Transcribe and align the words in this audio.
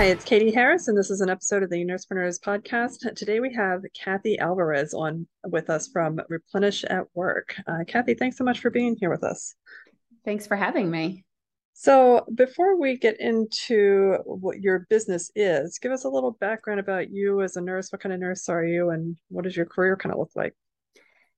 Hi, 0.00 0.06
it's 0.06 0.24
Katie 0.24 0.50
Harris, 0.50 0.88
and 0.88 0.96
this 0.96 1.10
is 1.10 1.20
an 1.20 1.28
episode 1.28 1.62
of 1.62 1.68
the 1.68 1.84
Nursepreneurs 1.84 2.40
podcast. 2.40 3.14
Today 3.14 3.38
we 3.38 3.52
have 3.52 3.82
Cathy 3.94 4.38
Alvarez 4.38 4.94
on 4.94 5.26
with 5.44 5.68
us 5.68 5.88
from 5.88 6.18
Replenish 6.30 6.84
at 6.84 7.04
Work. 7.12 7.54
Uh, 7.66 7.84
Cathy, 7.86 8.14
thanks 8.14 8.38
so 8.38 8.44
much 8.44 8.60
for 8.60 8.70
being 8.70 8.96
here 8.98 9.10
with 9.10 9.22
us. 9.22 9.54
Thanks 10.24 10.46
for 10.46 10.56
having 10.56 10.90
me. 10.90 11.26
So, 11.74 12.24
before 12.34 12.80
we 12.80 12.96
get 12.96 13.20
into 13.20 14.16
what 14.24 14.62
your 14.62 14.86
business 14.88 15.30
is, 15.36 15.78
give 15.78 15.92
us 15.92 16.04
a 16.04 16.08
little 16.08 16.32
background 16.32 16.80
about 16.80 17.10
you 17.10 17.42
as 17.42 17.56
a 17.56 17.60
nurse. 17.60 17.92
What 17.92 18.00
kind 18.00 18.14
of 18.14 18.20
nurse 18.20 18.48
are 18.48 18.64
you, 18.64 18.88
and 18.88 19.18
what 19.28 19.44
does 19.44 19.54
your 19.54 19.66
career 19.66 19.98
kind 19.98 20.14
of 20.14 20.18
look 20.18 20.32
like? 20.34 20.56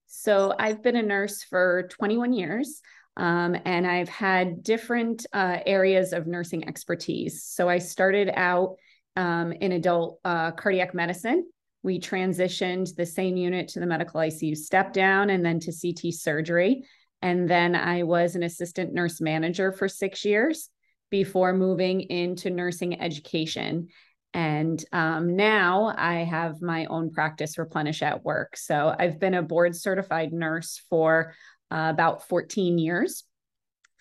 So, 0.07 0.55
I've 0.57 0.85
been 0.85 0.95
a 0.95 1.03
nurse 1.03 1.43
for 1.43 1.89
21 1.89 2.33
years. 2.33 2.81
Um, 3.17 3.57
and 3.65 3.87
I've 3.87 4.09
had 4.09 4.63
different 4.63 5.27
uh, 5.33 5.59
areas 5.67 6.13
of 6.13 6.27
nursing 6.27 6.67
expertise. 6.67 7.45
So 7.45 7.69
I 7.69 7.79
started 7.79 8.31
out 8.35 8.77
um, 9.17 9.53
in 9.53 9.73
adult 9.73 10.19
uh, 10.25 10.53
cardiac 10.53 10.95
medicine. 10.95 11.47
We 11.83 12.01
transitioned 12.01 12.95
the 12.95 13.07
same 13.07 13.37
unit 13.37 13.69
to 13.69 13.81
the 13.81 13.87
medical 13.87 14.21
ICU 14.21 14.57
step 14.57 14.93
down 14.93 15.31
and 15.31 15.45
then 15.45 15.61
to 15.61 15.73
CT 15.73 16.15
surgery. 16.15 16.85
And 17.21 17.49
then 17.49 17.75
I 17.75 18.05
was 18.05 18.35
an 18.35 18.43
assistant 18.43 18.93
nurse 18.93 19.21
manager 19.21 19.73
for 19.73 19.89
six 19.89 20.25
years 20.25 20.71
before 21.11 21.53
moving 21.53 22.01
into 22.01 22.51
nursing 22.51 23.01
education. 23.01 23.89
And 24.35 24.83
um, 24.93 25.37
now 25.37 25.95
I 25.97 26.25
have 26.25 26.63
my 26.63 26.87
own 26.87 27.11
practice, 27.11 27.59
Replenish 27.59 28.03
at 28.03 28.25
Work. 28.25 28.57
So 28.57 28.95
I've 28.99 29.21
been 29.21 29.35
a 29.35 29.43
board 29.43 29.77
certified 29.77 30.33
nurse 30.33 30.83
for 30.89 31.35
uh, 31.73 31.89
about 31.91 32.29
14 32.29 32.79
years. 32.79 33.25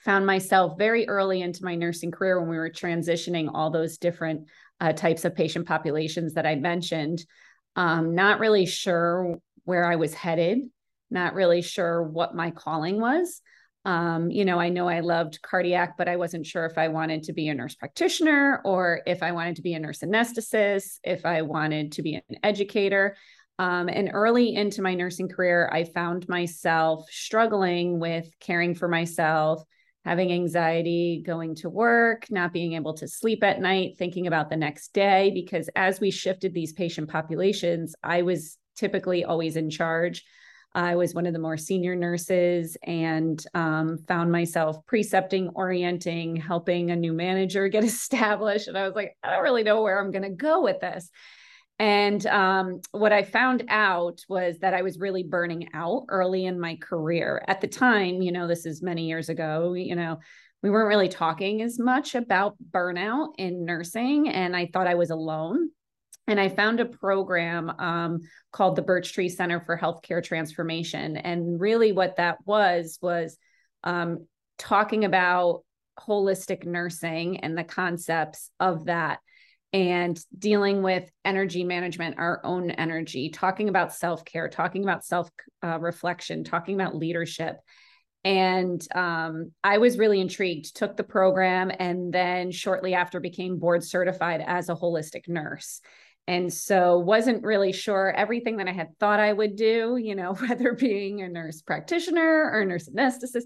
Found 0.04 0.26
myself 0.26 0.78
very 0.78 1.08
early 1.08 1.42
into 1.42 1.64
my 1.64 1.76
nursing 1.76 2.12
career 2.12 2.40
when 2.40 2.50
we 2.50 2.58
were 2.58 2.70
transitioning 2.70 3.50
all 3.54 3.70
those 3.70 3.98
different 3.98 4.48
uh, 4.82 4.94
types 4.94 5.26
of 5.26 5.36
patient 5.36 5.68
populations 5.68 6.34
that 6.34 6.46
I 6.46 6.56
mentioned. 6.56 7.24
Um, 7.76 8.16
not 8.16 8.40
really 8.40 8.66
sure 8.66 9.40
where 9.64 9.86
I 9.90 9.96
was 9.96 10.14
headed, 10.14 10.60
not 11.10 11.34
really 11.34 11.62
sure 11.62 12.04
what 12.04 12.36
my 12.36 12.52
calling 12.52 13.00
was. 13.00 13.42
Um, 13.86 14.30
you 14.30 14.44
know, 14.44 14.60
I 14.60 14.70
know 14.70 14.88
I 14.88 15.00
loved 15.00 15.42
cardiac, 15.42 15.98
but 15.98 16.08
I 16.08 16.18
wasn't 16.18 16.46
sure 16.46 16.66
if 16.66 16.78
I 16.78 16.90
wanted 16.90 17.24
to 17.24 17.34
be 17.34 17.48
a 17.48 17.54
nurse 17.54 17.76
practitioner 17.76 18.62
or 18.66 19.02
if 19.08 19.24
I 19.24 19.32
wanted 19.32 19.56
to 19.56 19.62
be 19.62 19.74
a 19.74 19.80
nurse 19.80 20.00
anesthetist, 20.00 21.00
if 21.04 21.26
I 21.26 21.44
wanted 21.44 21.94
to 21.94 22.02
be 22.02 22.16
an 22.16 22.38
educator. 22.44 23.16
Um, 23.60 23.90
and 23.90 24.12
early 24.14 24.56
into 24.56 24.82
my 24.82 24.96
nursing 24.96 25.30
career, 25.30 25.70
I 25.72 25.84
found 25.84 26.28
myself 26.28 27.06
struggling 27.10 28.00
with 28.00 28.28
caring 28.40 28.74
for 28.74 28.88
myself, 28.88 29.64
having 30.04 30.32
anxiety, 30.32 31.22
going 31.26 31.56
to 31.56 31.70
work, 31.70 32.26
not 32.32 32.54
being 32.54 32.74
able 32.74 32.96
to 32.96 33.08
sleep 33.08 33.44
at 33.44 33.62
night, 33.62 33.98
thinking 33.98 34.26
about 34.26 34.50
the 34.50 34.58
next 34.58 34.94
day. 34.94 35.32
Because 35.34 35.70
as 35.76 36.00
we 36.00 36.10
shifted 36.10 36.54
these 36.54 36.74
patient 36.74 37.10
populations, 37.10 37.94
I 38.02 38.24
was 38.24 38.58
typically 38.76 39.24
always 39.24 39.56
in 39.56 39.70
charge. 39.70 40.24
I 40.74 40.96
was 40.96 41.14
one 41.14 41.26
of 41.26 41.34
the 41.34 41.40
more 41.40 41.58
senior 41.58 41.96
nurses 41.96 42.78
and 42.84 43.44
um, 43.54 43.98
found 44.08 44.32
myself 44.32 44.78
precepting, 44.86 45.50
orienting, 45.50 46.38
helping 46.38 46.92
a 46.92 46.96
new 46.96 47.14
manager 47.14 47.68
get 47.68 47.84
established. 47.84 48.68
And 48.68 48.78
I 48.78 48.86
was 48.86 48.96
like, 48.96 49.18
I 49.22 49.32
don't 49.32 49.44
really 49.44 49.64
know 49.64 49.82
where 49.82 50.00
I'm 50.00 50.12
going 50.12 50.24
to 50.24 50.30
go 50.30 50.64
with 50.64 50.80
this. 50.80 51.10
And 51.82 52.24
um, 52.28 52.82
what 52.92 53.12
I 53.12 53.24
found 53.24 53.64
out 53.68 54.22
was 54.30 54.60
that 54.60 54.76
I 54.76 54.84
was 54.84 55.00
really 55.00 55.24
burning 55.24 55.70
out 55.74 56.06
early 56.10 56.46
in 56.46 56.60
my 56.60 56.76
career. 56.76 57.44
At 57.48 57.60
the 57.60 57.68
time, 57.68 58.22
you 58.22 58.32
know, 58.32 58.48
this 58.48 58.68
is 58.68 58.84
many 58.84 59.08
years 59.08 59.30
ago, 59.30 59.74
you 59.74 59.96
know, 59.96 60.20
we 60.62 60.70
weren't 60.70 60.90
really 60.90 61.10
talking 61.10 61.64
as 61.64 61.80
much 61.80 62.14
about 62.14 62.56
burnout 62.70 63.30
in 63.40 63.66
nursing. 63.66 64.30
And 64.30 64.56
I 64.56 64.70
thought 64.72 64.86
I 64.86 64.94
was 64.94 65.10
alone. 65.10 65.72
And 66.28 66.40
I 66.40 66.50
found 66.50 66.82
a 66.82 66.86
program 66.86 67.72
um, 67.80 68.20
called 68.52 68.76
the 68.76 68.84
Birch 68.84 69.12
Tree 69.12 69.28
Center 69.28 69.60
for 69.66 69.76
Healthcare 69.76 70.24
Transformation. 70.24 71.18
And 71.18 71.60
really, 71.60 71.94
what 71.94 72.18
that 72.18 72.38
was, 72.46 73.00
was 73.02 73.40
um, 73.84 74.28
talking 74.60 75.04
about 75.04 75.64
holistic 76.00 76.64
nursing 76.64 77.40
and 77.40 77.58
the 77.58 77.64
concepts 77.64 78.52
of 78.60 78.86
that 78.86 79.18
and 79.74 80.20
dealing 80.38 80.82
with 80.82 81.10
energy 81.24 81.64
management, 81.64 82.18
our 82.18 82.42
own 82.44 82.72
energy, 82.72 83.30
talking 83.30 83.70
about 83.70 83.94
self 83.94 84.26
care, 84.26 84.50
talking 84.50 84.84
about 84.84 85.06
self 85.06 85.30
uh, 85.64 85.80
reflection, 85.80 86.44
talking 86.44 86.76
about 86.76 86.96
leadership. 86.96 87.58
And 88.24 88.86
um, 88.94 89.52
I 89.64 89.80
was 89.80 89.98
really 89.98 90.20
intrigued, 90.20 90.76
took 90.76 90.96
the 90.96 91.04
program, 91.04 91.72
and 91.78 92.14
then 92.14 92.52
shortly 92.52 92.94
after 92.94 93.20
became 93.20 93.58
board 93.58 93.84
certified 93.84 94.44
as 94.46 94.70
a 94.70 94.76
holistic 94.76 95.28
nurse. 95.28 95.82
And 96.28 96.54
so 96.54 97.00
wasn't 97.00 97.44
really 97.44 97.72
sure 97.72 98.14
everything 98.16 98.58
that 98.58 98.68
I 98.68 98.74
had 98.74 98.98
thought 99.00 99.20
I 99.20 99.34
would 99.34 99.56
do, 99.56 99.98
you 99.98 100.16
know, 100.16 100.34
whether 100.48 100.74
being 100.74 101.22
a 101.22 101.30
nurse 101.30 101.62
practitioner 101.62 102.50
or 102.52 102.62
a 102.62 102.66
nurse 102.66 102.88
anesthetist, 102.88 103.44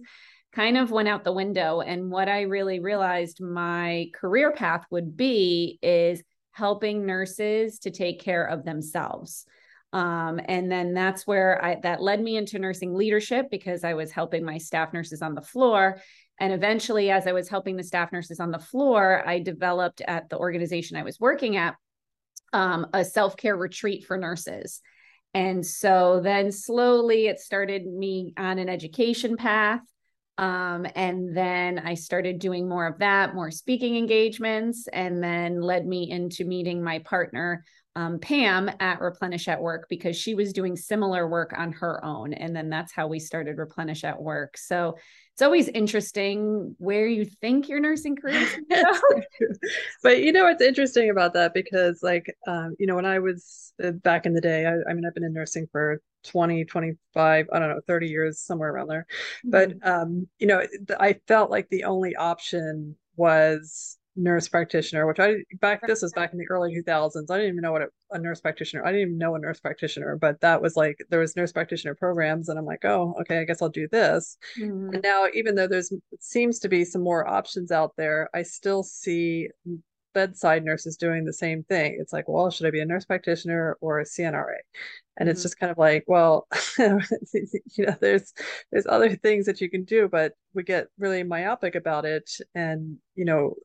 kind 0.55 0.77
of 0.77 0.89
went 0.89 1.09
out 1.09 1.23
the 1.23 1.33
window. 1.33 1.81
And 1.81 2.09
what 2.09 2.29
I 2.29 2.41
really 2.43 2.79
realized 2.79 3.41
my 3.41 4.07
career 4.13 4.51
path 4.51 4.85
would 4.89 5.17
be 5.17 5.77
is 5.81 6.23
helping 6.51 7.05
nurses 7.05 7.79
to 7.79 7.91
take 7.91 8.21
care 8.21 8.45
of 8.45 8.63
themselves. 8.63 9.45
Um, 9.91 10.39
and 10.45 10.71
then 10.71 10.93
that's 10.93 11.27
where 11.27 11.63
I 11.63 11.79
that 11.83 12.01
led 12.01 12.21
me 12.21 12.37
into 12.37 12.59
nursing 12.59 12.93
leadership 12.93 13.47
because 13.51 13.83
I 13.83 13.93
was 13.93 14.11
helping 14.11 14.43
my 14.43 14.57
staff 14.57 14.93
nurses 14.93 15.21
on 15.21 15.35
the 15.35 15.41
floor. 15.41 16.01
And 16.39 16.51
eventually, 16.51 17.11
as 17.11 17.27
I 17.27 17.31
was 17.33 17.47
helping 17.47 17.75
the 17.77 17.83
staff 17.83 18.11
nurses 18.11 18.39
on 18.39 18.51
the 18.51 18.59
floor, 18.59 19.23
I 19.25 19.39
developed 19.39 20.01
at 20.07 20.29
the 20.29 20.37
organization 20.37 20.97
I 20.97 21.03
was 21.03 21.19
working 21.19 21.55
at 21.57 21.75
um, 22.53 22.87
a 22.93 23.03
self 23.05 23.37
care 23.37 23.55
retreat 23.55 24.05
for 24.05 24.17
nurses. 24.17 24.81
And 25.33 25.65
so 25.65 26.21
then 26.21 26.51
slowly 26.51 27.27
it 27.27 27.39
started 27.39 27.85
me 27.85 28.33
on 28.37 28.57
an 28.57 28.69
education 28.69 29.35
path. 29.35 29.81
Um, 30.37 30.85
and 30.95 31.35
then 31.35 31.79
I 31.79 31.93
started 31.93 32.39
doing 32.39 32.67
more 32.67 32.87
of 32.87 32.99
that, 32.99 33.33
more 33.33 33.51
speaking 33.51 33.95
engagements, 33.95 34.87
and 34.91 35.23
then 35.23 35.61
led 35.61 35.85
me 35.85 36.09
into 36.11 36.43
meeting 36.43 36.83
my 36.83 36.99
partner, 36.99 37.63
um, 37.95 38.19
Pam, 38.19 38.69
at 38.81 38.99
Replenish 38.99 39.47
at 39.47 39.61
Work 39.61 39.87
because 39.89 40.17
she 40.17 40.35
was 40.35 40.51
doing 40.51 40.75
similar 40.75 41.29
work 41.29 41.53
on 41.57 41.71
her 41.73 42.03
own. 42.03 42.33
And 42.33 42.53
then 42.53 42.69
that's 42.69 42.91
how 42.91 43.07
we 43.07 43.19
started 43.19 43.57
Replenish 43.57 44.03
at 44.03 44.21
Work. 44.21 44.57
So 44.57 44.97
it's 45.35 45.41
always 45.41 45.67
interesting 45.67 46.75
where 46.79 47.07
you 47.07 47.25
think 47.25 47.67
your 47.67 47.81
nursing 47.81 48.15
career 48.15 48.41
is 48.41 48.57
but 50.03 50.21
you 50.21 50.31
know 50.31 50.45
what's 50.45 50.61
interesting 50.61 51.09
about 51.09 51.33
that 51.33 51.53
because 51.53 52.01
like 52.01 52.33
um, 52.47 52.73
you 52.79 52.87
know 52.87 52.95
when 52.95 53.05
i 53.05 53.19
was 53.19 53.73
uh, 53.83 53.91
back 53.91 54.25
in 54.25 54.33
the 54.33 54.39
day 54.39 54.65
I, 54.65 54.75
I, 54.89 54.93
mean 54.93 55.05
i've 55.05 55.13
been 55.13 55.25
in 55.25 55.33
nursing 55.33 55.67
for 55.73 55.99
20 56.25 56.65
25 56.65 57.45
i 57.51 57.59
don't 57.59 57.69
know 57.69 57.81
30 57.87 58.07
years 58.07 58.39
somewhere 58.39 58.71
around 58.71 58.87
there 58.87 59.07
mm-hmm. 59.45 59.49
but 59.51 59.87
um, 59.87 60.27
you 60.39 60.47
know 60.47 60.61
i 60.99 61.13
felt 61.27 61.51
like 61.51 61.69
the 61.69 61.83
only 61.83 62.15
option 62.15 62.95
was 63.15 63.97
nurse 64.15 64.47
practitioner, 64.47 65.05
which 65.05 65.19
I 65.19 65.35
back 65.59 65.85
this 65.85 66.01
was 66.01 66.13
back 66.13 66.31
in 66.31 66.39
the 66.39 66.47
early 66.49 66.73
2000s. 66.73 67.29
I 67.29 67.37
didn't 67.37 67.51
even 67.51 67.61
know 67.61 67.71
what 67.71 67.81
a, 67.81 67.87
a, 68.11 68.19
nurse 68.19 68.39
practitioner. 68.39 68.85
I 68.85 68.91
didn't 68.91 69.07
even 69.07 69.17
know 69.17 69.35
a 69.35 69.39
nurse 69.39 69.59
practitioner, 69.59 70.15
but 70.15 70.39
that 70.41 70.61
was 70.61 70.75
like 70.75 70.97
there 71.09 71.19
was 71.19 71.35
nurse 71.35 71.51
practitioner 71.51 71.95
programs, 71.95 72.49
and 72.49 72.57
I'm 72.57 72.65
like, 72.65 72.85
oh, 72.85 73.15
okay, 73.21 73.39
I 73.39 73.43
guess 73.43 73.61
I'll 73.61 73.69
do 73.69 73.87
this. 73.91 74.37
Mm-hmm. 74.59 74.93
And 74.93 75.03
now, 75.03 75.27
even 75.33 75.55
though 75.55 75.67
there's 75.67 75.91
seems 76.19 76.59
to 76.59 76.69
be 76.69 76.85
some 76.85 77.01
more 77.01 77.27
options 77.27 77.71
out 77.71 77.93
there, 77.97 78.29
I 78.33 78.43
still 78.43 78.83
see 78.83 79.49
bedside 80.15 80.65
nurses 80.65 80.97
doing 80.97 81.25
the 81.25 81.33
same 81.33 81.63
thing. 81.63 81.97
It's 81.99 82.13
like, 82.13 82.27
well, 82.27 82.49
should 82.49 82.65
I 82.65 82.71
be 82.71 82.79
a 82.79 82.85
nurse 82.85 83.05
practitioner 83.05 83.77
or 83.81 83.99
a 83.99 84.05
CNRA? 84.05 84.55
And 85.17 85.27
mm-hmm. 85.27 85.29
it's 85.29 85.43
just 85.43 85.59
kind 85.59 85.71
of 85.71 85.77
like, 85.77 86.05
well, 86.07 86.47
you 86.79 87.85
know, 87.85 87.95
there's 88.01 88.33
there's 88.71 88.87
other 88.87 89.15
things 89.15 89.45
that 89.45 89.61
you 89.61 89.69
can 89.69 89.83
do, 89.83 90.07
but 90.07 90.33
we 90.55 90.63
get 90.63 90.87
really 90.97 91.21
myopic 91.21 91.75
about 91.75 92.05
it, 92.05 92.31
and 92.55 92.97
you 93.13 93.25
know, 93.25 93.55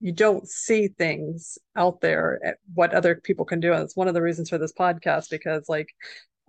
you 0.00 0.12
don't 0.12 0.48
see 0.48 0.88
things 0.88 1.58
out 1.76 2.00
there 2.00 2.56
what 2.74 2.92
other 2.92 3.14
people 3.14 3.44
can 3.44 3.60
do 3.60 3.72
and 3.72 3.84
it's 3.84 3.96
one 3.96 4.08
of 4.08 4.14
the 4.14 4.20
reasons 4.20 4.50
for 4.50 4.58
this 4.58 4.72
podcast 4.72 5.30
because 5.30 5.68
like 5.68 5.86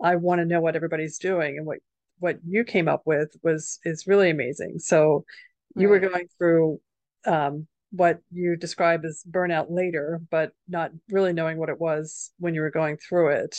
i 0.02 0.16
want 0.16 0.40
to 0.40 0.44
know 0.44 0.60
what 0.60 0.74
everybody's 0.74 1.18
doing 1.18 1.56
and 1.56 1.64
what 1.64 1.78
what 2.18 2.36
you 2.44 2.64
came 2.64 2.88
up 2.88 3.02
with 3.06 3.28
was 3.44 3.78
is 3.84 4.08
really 4.08 4.28
amazing 4.28 4.80
so 4.80 5.24
you 5.76 5.88
right. 5.88 6.02
were 6.02 6.08
going 6.08 6.26
through 6.36 6.80
um, 7.26 7.66
what 7.94 8.18
you 8.32 8.56
describe 8.56 9.04
as 9.04 9.24
burnout 9.30 9.66
later 9.68 10.20
but 10.30 10.52
not 10.68 10.90
really 11.08 11.32
knowing 11.32 11.58
what 11.58 11.68
it 11.68 11.80
was 11.80 12.32
when 12.38 12.54
you 12.54 12.60
were 12.60 12.70
going 12.70 12.96
through 12.96 13.28
it 13.28 13.56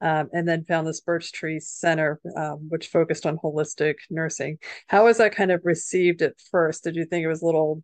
um, 0.00 0.28
and 0.34 0.46
then 0.46 0.64
found 0.64 0.86
this 0.86 1.00
Birch 1.00 1.32
Tree 1.32 1.58
Center, 1.58 2.20
um, 2.36 2.66
which 2.68 2.88
focused 2.88 3.24
on 3.24 3.38
holistic 3.38 3.94
nursing. 4.10 4.58
How 4.86 5.04
was 5.04 5.16
that 5.16 5.34
kind 5.34 5.50
of 5.50 5.62
received 5.64 6.20
at 6.20 6.34
first? 6.50 6.84
Did 6.84 6.94
you 6.94 7.06
think 7.06 7.24
it 7.24 7.28
was 7.28 7.40
a 7.40 7.46
little, 7.46 7.82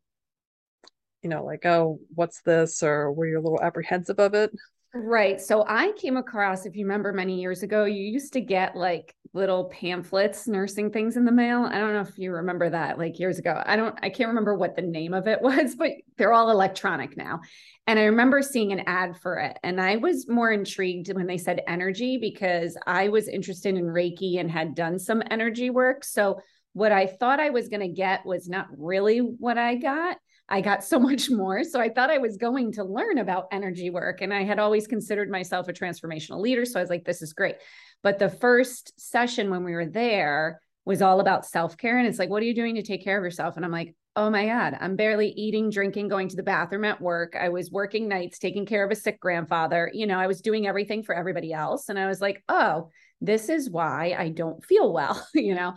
you 1.22 1.30
know, 1.30 1.44
like, 1.44 1.64
oh, 1.64 1.98
what's 2.14 2.42
this? 2.42 2.82
Or 2.82 3.10
were 3.10 3.26
you 3.26 3.38
a 3.38 3.40
little 3.40 3.62
apprehensive 3.62 4.18
of 4.18 4.34
it? 4.34 4.50
Right. 4.92 5.40
So 5.40 5.64
I 5.66 5.92
came 5.92 6.18
across, 6.18 6.66
if 6.66 6.76
you 6.76 6.84
remember 6.84 7.12
many 7.12 7.40
years 7.40 7.62
ago, 7.62 7.84
you 7.84 8.02
used 8.02 8.34
to 8.34 8.40
get 8.40 8.76
like 8.76 9.14
little 9.32 9.66
pamphlets, 9.66 10.48
nursing 10.48 10.90
things 10.90 11.16
in 11.16 11.24
the 11.24 11.30
mail. 11.30 11.62
I 11.62 11.78
don't 11.78 11.94
know 11.94 12.00
if 12.00 12.18
you 12.18 12.32
remember 12.32 12.68
that 12.70 12.98
like 12.98 13.20
years 13.20 13.38
ago. 13.38 13.62
I 13.64 13.76
don't, 13.76 13.96
I 14.02 14.10
can't 14.10 14.28
remember 14.28 14.56
what 14.56 14.74
the 14.74 14.82
name 14.82 15.14
of 15.14 15.28
it 15.28 15.40
was, 15.42 15.76
but 15.76 15.92
they're 16.18 16.32
all 16.32 16.50
electronic 16.50 17.16
now. 17.16 17.40
And 17.86 17.98
I 17.98 18.04
remember 18.04 18.42
seeing 18.42 18.72
an 18.72 18.82
ad 18.86 19.16
for 19.16 19.36
it. 19.36 19.56
And 19.62 19.80
I 19.80 19.96
was 19.96 20.28
more 20.28 20.50
intrigued 20.50 21.14
when 21.14 21.26
they 21.26 21.38
said 21.38 21.62
energy 21.68 22.18
because 22.18 22.76
I 22.86 23.08
was 23.08 23.28
interested 23.28 23.76
in 23.76 23.84
Reiki 23.84 24.40
and 24.40 24.50
had 24.50 24.74
done 24.74 24.98
some 24.98 25.22
energy 25.30 25.70
work. 25.70 26.04
So 26.04 26.40
what 26.72 26.92
I 26.92 27.06
thought 27.06 27.40
I 27.40 27.50
was 27.50 27.68
going 27.68 27.80
to 27.80 27.88
get 27.88 28.26
was 28.26 28.48
not 28.48 28.66
really 28.76 29.18
what 29.18 29.58
I 29.58 29.76
got. 29.76 30.18
I 30.48 30.60
got 30.60 30.84
so 30.84 30.98
much 30.98 31.30
more. 31.30 31.62
So 31.62 31.80
I 31.80 31.88
thought 31.88 32.10
I 32.10 32.18
was 32.18 32.36
going 32.36 32.72
to 32.72 32.84
learn 32.84 33.18
about 33.18 33.46
energy 33.52 33.90
work. 33.90 34.20
And 34.20 34.34
I 34.34 34.42
had 34.42 34.58
always 34.58 34.86
considered 34.86 35.30
myself 35.30 35.68
a 35.68 35.72
transformational 35.72 36.40
leader. 36.40 36.64
So 36.64 36.80
I 36.80 36.82
was 36.82 36.90
like, 36.90 37.04
this 37.04 37.22
is 37.22 37.32
great. 37.32 37.56
But 38.02 38.18
the 38.18 38.28
first 38.28 38.98
session 38.98 39.50
when 39.50 39.64
we 39.64 39.72
were 39.72 39.86
there 39.86 40.60
was 40.84 41.02
all 41.02 41.20
about 41.20 41.46
self 41.46 41.76
care. 41.76 41.98
And 41.98 42.06
it's 42.06 42.18
like, 42.18 42.30
what 42.30 42.42
are 42.42 42.46
you 42.46 42.54
doing 42.54 42.74
to 42.76 42.82
take 42.82 43.04
care 43.04 43.18
of 43.18 43.24
yourself? 43.24 43.56
And 43.56 43.64
I'm 43.64 43.70
like, 43.70 43.94
oh 44.16 44.30
my 44.30 44.46
God, 44.46 44.76
I'm 44.80 44.96
barely 44.96 45.28
eating, 45.28 45.70
drinking, 45.70 46.08
going 46.08 46.28
to 46.28 46.36
the 46.36 46.42
bathroom 46.42 46.84
at 46.84 47.00
work. 47.00 47.36
I 47.38 47.48
was 47.48 47.70
working 47.70 48.08
nights, 48.08 48.38
taking 48.38 48.66
care 48.66 48.84
of 48.84 48.90
a 48.90 48.96
sick 48.96 49.20
grandfather. 49.20 49.90
You 49.94 50.06
know, 50.06 50.18
I 50.18 50.26
was 50.26 50.40
doing 50.40 50.66
everything 50.66 51.02
for 51.02 51.14
everybody 51.14 51.52
else. 51.52 51.88
And 51.88 51.98
I 51.98 52.06
was 52.06 52.20
like, 52.20 52.42
oh, 52.48 52.88
this 53.20 53.48
is 53.48 53.70
why 53.70 54.16
I 54.18 54.30
don't 54.30 54.64
feel 54.64 54.92
well, 54.92 55.26
you 55.34 55.54
know? 55.54 55.74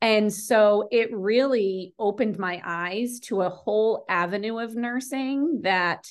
And 0.00 0.32
so 0.32 0.88
it 0.90 1.14
really 1.16 1.94
opened 1.98 2.38
my 2.38 2.60
eyes 2.64 3.20
to 3.24 3.42
a 3.42 3.50
whole 3.50 4.04
avenue 4.08 4.58
of 4.58 4.74
nursing 4.74 5.60
that 5.62 6.10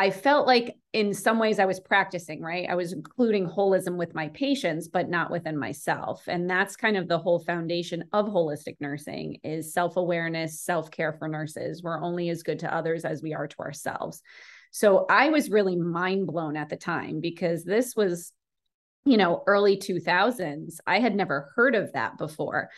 I 0.00 0.10
felt 0.10 0.46
like 0.46 0.78
in 0.94 1.12
some 1.12 1.38
ways 1.38 1.58
I 1.58 1.66
was 1.66 1.78
practicing, 1.78 2.40
right? 2.40 2.66
I 2.66 2.74
was 2.74 2.94
including 2.94 3.46
holism 3.46 3.98
with 3.98 4.14
my 4.14 4.28
patients, 4.28 4.88
but 4.88 5.10
not 5.10 5.30
within 5.30 5.58
myself. 5.58 6.22
And 6.26 6.48
that's 6.48 6.74
kind 6.74 6.96
of 6.96 7.06
the 7.06 7.18
whole 7.18 7.38
foundation 7.38 8.04
of 8.14 8.24
holistic 8.24 8.76
nursing 8.80 9.40
is 9.44 9.74
self-awareness, 9.74 10.58
self-care 10.58 11.12
for 11.12 11.28
nurses. 11.28 11.82
We're 11.82 12.00
only 12.00 12.30
as 12.30 12.42
good 12.42 12.60
to 12.60 12.74
others 12.74 13.04
as 13.04 13.22
we 13.22 13.34
are 13.34 13.46
to 13.46 13.58
ourselves. 13.58 14.22
So 14.70 15.04
I 15.10 15.28
was 15.28 15.50
really 15.50 15.76
mind 15.76 16.26
blown 16.26 16.56
at 16.56 16.70
the 16.70 16.76
time 16.78 17.20
because 17.20 17.62
this 17.62 17.94
was 17.94 18.32
you 19.06 19.16
know 19.16 19.42
early 19.46 19.78
2000s 19.78 20.74
i 20.86 20.98
had 20.98 21.14
never 21.14 21.50
heard 21.56 21.74
of 21.74 21.90
that 21.94 22.18
before 22.18 22.68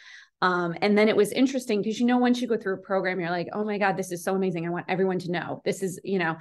um, 0.40 0.74
and 0.82 0.98
then 0.98 1.08
it 1.08 1.16
was 1.16 1.32
interesting 1.32 1.82
because 1.82 1.98
you 1.98 2.06
know 2.06 2.18
once 2.18 2.40
you 2.40 2.46
go 2.46 2.56
through 2.56 2.74
a 2.74 2.78
program 2.78 3.18
you're 3.18 3.28
like 3.28 3.48
oh 3.52 3.64
my 3.64 3.76
god 3.76 3.96
this 3.96 4.12
is 4.12 4.22
so 4.22 4.36
amazing 4.36 4.64
i 4.64 4.70
want 4.70 4.86
everyone 4.88 5.18
to 5.18 5.32
know 5.32 5.60
this 5.64 5.82
is 5.82 6.00
you 6.04 6.20
know 6.20 6.36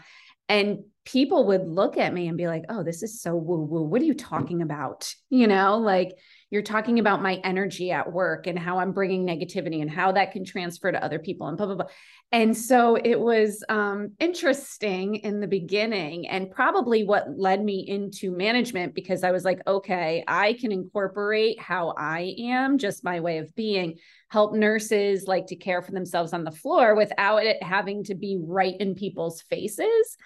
and 0.51 0.83
people 1.06 1.48
would 1.48 1.65
look 1.65 1.98
at 1.98 2.13
me 2.13 2.27
and 2.27 2.38
be 2.38 2.48
like 2.48 2.65
oh 2.69 2.83
this 2.83 3.01
is 3.03 3.21
so 3.21 3.36
woo 3.36 3.63
woo 3.63 3.83
what 3.83 4.01
are 4.01 4.06
you 4.06 4.13
talking 4.13 4.62
about? 4.62 5.13
You 5.30 5.48
know 5.48 5.77
like 5.77 6.12
you're 6.51 6.62
talking 6.62 7.00
about 7.00 7.21
my 7.21 7.36
energy 7.45 7.92
at 7.92 8.12
work 8.12 8.45
and 8.45 8.59
how 8.59 8.77
I'm 8.77 8.92
bringing 8.92 9.25
negativity 9.25 9.81
and 9.81 9.89
how 9.89 10.12
that 10.12 10.33
can 10.33 10.44
transfer 10.44 10.92
to 10.92 11.03
other 11.03 11.18
people 11.18 11.48
and 11.48 11.57
blah, 11.57 11.65
blah, 11.65 11.75
blah. 11.75 11.88
And 12.33 12.56
so 12.56 12.95
it 12.95 13.18
was 13.18 13.63
um, 13.69 14.12
interesting 14.19 15.15
in 15.15 15.39
the 15.39 15.48
beginning 15.48 16.27
and 16.27 16.51
probably 16.51 17.06
what 17.06 17.38
led 17.38 17.63
me 17.63 17.86
into 17.88 18.31
management 18.31 18.94
because 18.94 19.24
I 19.24 19.31
was 19.31 19.45
like, 19.45 19.62
okay, 19.65 20.25
I 20.27 20.53
can 20.53 20.74
incorporate 20.74 21.59
how 21.59 21.94
I 21.98 22.36
am, 22.38 22.77
just 22.77 23.03
my 23.03 23.21
way 23.21 23.38
of 23.38 23.56
being, 23.56 23.98
help 24.30 24.53
nurses 24.53 25.27
like 25.27 25.48
to 25.48 25.56
care 25.56 25.81
for 25.81 25.92
themselves 25.94 26.33
on 26.33 26.44
the 26.44 26.51
floor 26.51 26.95
without 26.95 27.45
it 27.45 27.63
having 27.63 28.03
to 28.06 28.15
be 28.15 28.38
right 28.42 28.75
in 28.77 28.94
people's 28.94 29.42
faces 29.44 30.18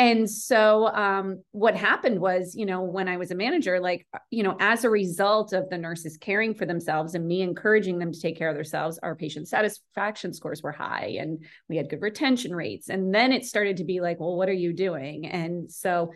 and 0.00 0.30
so 0.30 0.86
um, 0.86 1.42
what 1.52 1.76
happened 1.76 2.20
was, 2.20 2.54
you 2.56 2.64
know, 2.64 2.80
when 2.80 3.06
I 3.06 3.18
was 3.18 3.32
a 3.32 3.34
manager, 3.34 3.78
like, 3.78 4.06
uh, 4.14 4.18
you 4.30 4.42
know, 4.42 4.56
as 4.58 4.84
a 4.84 4.88
result 4.88 5.52
of 5.52 5.68
the 5.68 5.76
nurses 5.76 6.16
caring 6.16 6.54
for 6.54 6.64
themselves 6.64 7.14
and 7.14 7.26
me 7.26 7.42
encouraging 7.42 7.98
them 7.98 8.10
to 8.10 8.18
take 8.18 8.38
care 8.38 8.48
of 8.48 8.54
themselves, 8.54 8.98
our 9.02 9.14
patient 9.14 9.46
satisfaction 9.46 10.32
scores 10.32 10.62
were 10.62 10.72
high 10.72 11.16
and 11.20 11.44
we 11.68 11.76
had 11.76 11.90
good 11.90 12.00
retention 12.00 12.54
rates. 12.54 12.88
And 12.88 13.14
then 13.14 13.30
it 13.30 13.44
started 13.44 13.76
to 13.76 13.84
be 13.84 14.00
like, 14.00 14.18
well, 14.20 14.36
what 14.36 14.48
are 14.48 14.54
you 14.54 14.72
doing? 14.72 15.26
And 15.26 15.70
so 15.70 16.14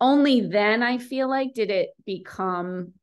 only 0.00 0.40
then 0.40 0.82
I 0.82 0.98
feel 0.98 1.30
like 1.30 1.54
did 1.54 1.70
it 1.70 1.90
become 2.04 2.94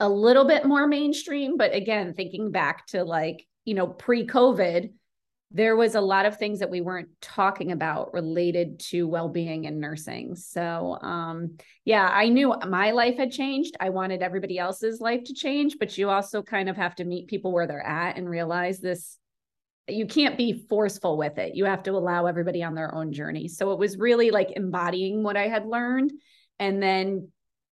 a 0.00 0.08
little 0.08 0.44
bit 0.44 0.64
more 0.64 0.88
mainstream. 0.88 1.56
But 1.56 1.72
again, 1.72 2.14
thinking 2.14 2.50
back 2.50 2.88
to 2.88 3.04
like, 3.04 3.46
you 3.64 3.74
know, 3.74 3.86
pre 3.86 4.26
COVID, 4.26 4.90
there 5.52 5.74
was 5.74 5.96
a 5.96 6.00
lot 6.00 6.26
of 6.26 6.36
things 6.36 6.60
that 6.60 6.70
we 6.70 6.80
weren't 6.80 7.08
talking 7.20 7.72
about 7.72 8.14
related 8.14 8.78
to 8.78 9.08
well-being 9.08 9.66
and 9.66 9.80
nursing. 9.80 10.36
So 10.36 10.96
um, 11.02 11.56
yeah 11.84 12.08
i 12.12 12.28
knew 12.28 12.54
my 12.68 12.92
life 12.92 13.16
had 13.16 13.32
changed. 13.32 13.76
I 13.80 13.90
wanted 13.90 14.22
everybody 14.22 14.58
else's 14.58 15.00
life 15.00 15.24
to 15.24 15.34
change 15.34 15.76
but 15.78 15.96
you 15.98 16.08
also 16.10 16.42
kind 16.42 16.68
of 16.68 16.76
have 16.76 16.94
to 16.96 17.04
meet 17.04 17.28
people 17.28 17.52
where 17.52 17.66
they're 17.66 17.84
at 17.84 18.16
and 18.16 18.28
realize 18.28 18.78
this 18.78 19.18
you 19.88 20.06
can't 20.06 20.36
be 20.36 20.64
forceful 20.68 21.16
with 21.16 21.38
it. 21.38 21.56
You 21.56 21.64
have 21.64 21.82
to 21.84 21.92
allow 21.92 22.26
everybody 22.26 22.62
on 22.62 22.74
their 22.74 22.94
own 22.94 23.12
journey. 23.12 23.48
So 23.48 23.72
it 23.72 23.78
was 23.78 23.98
really 23.98 24.30
like 24.30 24.52
embodying 24.54 25.22
what 25.24 25.36
i 25.36 25.48
had 25.48 25.66
learned 25.66 26.12
and 26.58 26.82
then 26.82 27.28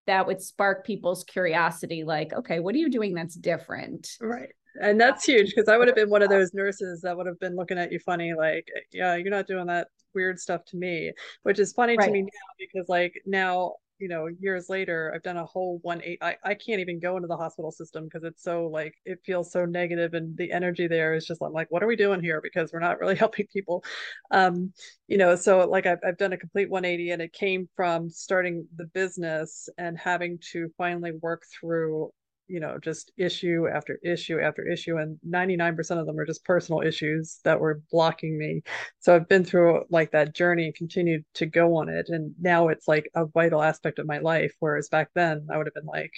that 0.07 0.27
would 0.27 0.41
spark 0.41 0.87
people's 0.87 1.23
curiosity 1.23 2.03
like 2.03 2.33
okay 2.33 2.61
what 2.61 2.75
are 2.75 2.79
you 2.79 2.91
doing 2.91 3.15
that's 3.15 3.35
different? 3.35 4.11
Right 4.21 4.51
and 4.81 5.01
that's 5.01 5.25
huge 5.25 5.55
because 5.55 5.69
I 5.69 5.77
would 5.77 5.89
have 5.89 5.97
been 5.97 6.11
one 6.11 6.23
of 6.23 6.29
those 6.29 6.55
nurses 6.55 7.01
that 7.03 7.17
would 7.17 7.27
have 7.27 7.39
been 7.41 7.57
looking 7.57 7.79
at 7.79 7.93
you 7.93 7.99
funny, 8.01 8.35
like, 8.35 8.67
yeah, 8.93 9.17
you're 9.17 9.31
not 9.31 9.47
doing 9.47 9.67
that 9.67 9.89
weird 10.15 10.39
stuff 10.39 10.65
to 10.67 10.77
me, 10.77 11.13
which 11.43 11.59
is 11.59 11.73
funny 11.73 11.97
right. 11.97 12.07
to 12.07 12.13
me 12.13 12.23
now 12.23 12.29
because, 12.59 12.89
like, 12.89 13.15
now, 13.27 13.75
you 13.99 14.09
know, 14.09 14.29
years 14.41 14.69
later, 14.69 15.13
I've 15.15 15.23
done 15.23 15.37
a 15.37 15.45
whole 15.45 15.81
one 15.83 16.01
eight. 16.05 16.19
I, 16.23 16.37
I 16.45 16.55
can't 16.55 16.81
even 16.81 17.01
go 17.01 17.17
into 17.17 17.27
the 17.27 17.37
hospital 17.37 17.73
system 17.73 18.05
because 18.05 18.23
it's 18.23 18.45
so 18.45 18.69
like 18.73 18.95
it 19.05 19.19
feels 19.27 19.51
so 19.51 19.65
negative 19.65 20.15
and 20.15 20.37
the 20.37 20.53
energy 20.53 20.87
there 20.87 21.15
is 21.15 21.27
just 21.27 21.43
I'm 21.43 21.53
like, 21.53 21.71
what 21.71 21.83
are 21.83 21.89
we 21.89 21.97
doing 21.97 22.23
here? 22.23 22.41
Because 22.41 22.73
we're 22.73 22.79
not 22.79 23.01
really 23.01 23.17
helping 23.17 23.47
people. 23.53 23.83
Um, 24.31 24.73
you 25.09 25.19
know, 25.19 25.35
so 25.35 25.69
like 25.69 25.87
I've 25.87 25.99
I've 26.07 26.17
done 26.17 26.33
a 26.33 26.37
complete 26.37 26.71
180 26.71 27.11
and 27.11 27.23
it 27.23 27.33
came 27.33 27.69
from 27.75 28.09
starting 28.09 28.69
the 28.77 28.87
business 28.87 29.69
and 29.79 29.99
having 29.99 30.39
to 30.53 30.69
finally 30.79 31.13
work 31.21 31.43
through 31.59 32.13
you 32.49 32.61
know 32.61 32.79
just 32.83 33.13
issue 33.17 33.67
after 33.73 33.99
issue 34.03 34.41
after 34.41 34.67
issue 34.67 34.97
and 34.97 35.19
99% 35.29 35.79
of 35.99 36.07
them 36.07 36.19
are 36.19 36.27
just 36.27 36.45
personal 36.45 36.81
issues 36.81 37.41
that 37.45 37.61
were 37.61 37.83
blocking 37.91 38.39
me. 38.39 38.63
So 39.01 39.15
i've 39.15 39.29
been 39.29 39.45
through 39.45 39.85
like 39.91 40.11
that 40.13 40.35
journey 40.35 40.65
and 40.65 40.75
continued 40.75 41.25
to 41.35 41.47
go 41.47 41.77
on 41.77 41.89
it 41.89 42.09
and 42.09 42.35
now 42.41 42.69
it's 42.69 42.89
like 42.89 43.11
a 43.15 43.27
vital 43.27 43.63
aspect 43.63 43.99
of 43.99 44.07
my 44.07 44.19
life 44.19 44.53
whereas 44.61 44.89
back 44.89 45.11
then 45.15 45.47
i 45.53 45.57
would 45.57 45.67
have 45.67 45.75
been 45.75 45.87
like 45.87 46.13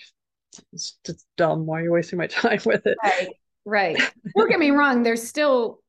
it's 0.72 0.98
just 1.04 1.26
dumb. 1.36 1.64
Why 1.66 1.80
are 1.80 1.84
you 1.84 1.92
wasting 1.92 2.18
my 2.18 2.26
time 2.28 2.60
with 2.64 2.86
it? 2.86 2.98
Right 3.02 3.28
right. 3.64 3.96
Don't 4.36 4.48
get 4.48 4.58
me 4.58 4.70
wrong 4.70 5.02
there's 5.02 5.26
still 5.26 5.80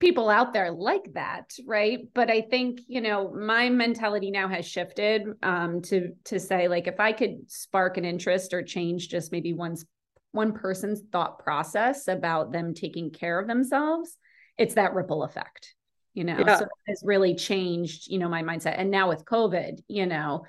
people 0.00 0.28
out 0.28 0.52
there 0.52 0.70
like 0.70 1.12
that 1.14 1.52
right? 1.66 2.00
But 2.14 2.30
i 2.30 2.40
think 2.40 2.80
you 2.86 3.00
know 3.00 3.32
my 3.32 3.68
mentality 3.68 4.30
now 4.30 4.48
has 4.48 4.66
shifted 4.66 5.24
um 5.42 5.82
to 5.82 6.12
to 6.24 6.38
say 6.38 6.68
like 6.68 6.86
if 6.86 7.00
i 7.00 7.12
could 7.12 7.50
spark 7.50 7.96
an 7.96 8.04
interest 8.04 8.52
or 8.52 8.62
change 8.62 9.08
just 9.08 9.32
maybe 9.32 9.52
one's 9.52 9.84
one 10.32 10.52
person's 10.52 11.02
thought 11.10 11.38
process 11.38 12.06
about 12.06 12.52
them 12.52 12.74
taking 12.74 13.10
care 13.10 13.38
of 13.38 13.46
themselves 13.46 14.16
it's 14.56 14.74
that 14.74 14.94
ripple 14.94 15.24
effect 15.24 15.74
you 16.14 16.24
know? 16.24 16.42
Yeah. 16.44 16.56
so 16.56 16.66
it's 16.86 17.04
really 17.04 17.34
changed 17.36 18.10
you 18.10 18.18
know 18.18 18.28
my 18.28 18.42
mindset. 18.42 18.74
And 18.76 18.90
now 18.90 19.08
with 19.08 19.24
covid 19.24 19.80
you 19.88 20.06
know 20.06 20.44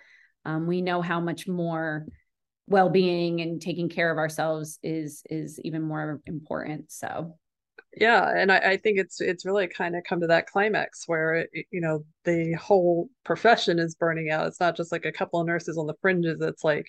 um, 0.46 0.68
we 0.68 0.82
know 0.82 1.01
how 1.01 1.20
much 1.20 1.48
more 1.48 2.06
well-being 2.68 3.41
and 3.41 3.62
taking 3.62 3.89
care 3.89 4.12
of 4.12 4.18
ourselves 4.18 4.79
is 4.84 5.24
is 5.29 5.60
even 5.63 5.82
more 5.82 6.22
important 6.25 6.91
so 6.91 7.36
yeah 8.00 8.29
and 8.36 8.51
I, 8.51 8.58
I, 8.58 8.77
think 8.77 8.98
it's 8.98 9.22
it's 9.22 9.46
really 9.46 9.68
kind 9.68 9.96
of 9.96 10.03
come 10.03 10.22
to 10.22 10.27
that 10.27 10.48
climax 10.48 11.03
where 11.08 11.36
it, 11.36 11.65
you 11.72 11.82
know 11.82 12.06
the 12.25 12.53
whole 12.53 13.10
profession 13.24 13.79
is 13.79 13.96
burning 13.96 14.29
out. 14.29 14.48
It's 14.48 14.60
not 14.60 14.75
just 14.75 14.91
like 14.91 15.06
a 15.06 15.12
couple 15.12 15.39
of 15.39 15.48
nurses 15.48 15.77
on 15.77 15.88
the 15.88 15.96
fringes. 16.01 16.41
It's 16.41 16.63
like 16.63 16.88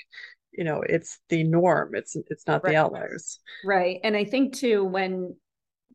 you 0.53 0.65
know 0.65 0.83
it's 0.83 1.19
the 1.29 1.45
norm. 1.45 1.95
It's 1.95 2.17
it's 2.29 2.47
not 2.47 2.65
right. 2.65 2.73
the 2.73 2.77
outliers. 2.77 3.39
Right 3.65 4.01
and 4.05 4.17
i 4.17 4.25
think 4.25 4.55
too 4.55 4.85
when 4.85 5.37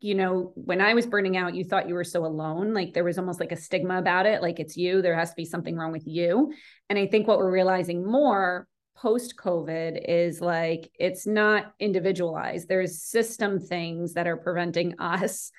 you 0.01 0.13
know 0.13 0.51
when 0.55 0.81
i 0.81 0.93
was 0.93 1.05
burning 1.05 1.37
out 1.37 1.55
you 1.55 1.63
thought 1.63 1.87
you 1.87 1.95
were 1.95 2.03
so 2.03 2.25
alone 2.25 2.73
like 2.73 2.93
there 2.93 3.05
was 3.05 3.17
almost 3.17 3.39
like 3.39 3.53
a 3.53 3.55
stigma 3.55 3.97
about 3.97 4.25
it 4.25 4.41
like 4.41 4.59
it's 4.59 4.75
you 4.75 5.01
there 5.01 5.15
has 5.15 5.29
to 5.29 5.35
be 5.37 5.45
something 5.45 5.75
wrong 5.75 5.91
with 5.91 6.05
you. 6.05 6.53
And 6.89 6.99
i 6.99 7.07
think 7.07 7.27
what 7.27 7.37
we're 7.37 7.51
realizing 7.51 8.05
more 8.05 8.67
post 8.95 9.35
COVID 9.37 10.03
is 10.07 10.41
like 10.41 10.91
it's 10.99 11.27
not 11.27 11.73
individualized. 11.79 12.67
There's 12.67 13.01
system 13.01 13.59
things 13.59 14.13
that 14.13 14.27
are 14.27 14.37
preventing 14.37 14.95
us 14.99 15.51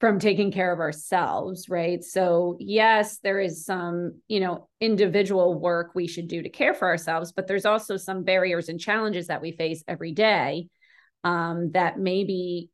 from 0.00 0.18
taking 0.18 0.50
care 0.50 0.72
of 0.72 0.80
ourselves, 0.80 1.68
right? 1.68 2.02
So, 2.02 2.56
yes, 2.58 3.18
there 3.18 3.38
is 3.38 3.66
some, 3.66 4.22
you 4.28 4.40
know, 4.40 4.68
individual 4.80 5.60
work 5.60 5.90
we 5.94 6.06
should 6.06 6.26
do 6.26 6.42
to 6.42 6.48
care 6.48 6.72
for 6.72 6.88
ourselves, 6.88 7.32
but 7.32 7.46
there's 7.46 7.66
also 7.66 7.98
some 7.98 8.24
barriers 8.24 8.70
and 8.70 8.80
challenges 8.80 9.26
that 9.26 9.42
we 9.42 9.52
face 9.52 9.84
every 9.86 10.12
day 10.12 10.68
um, 11.22 11.72
that 11.72 11.98
maybe 11.98 12.70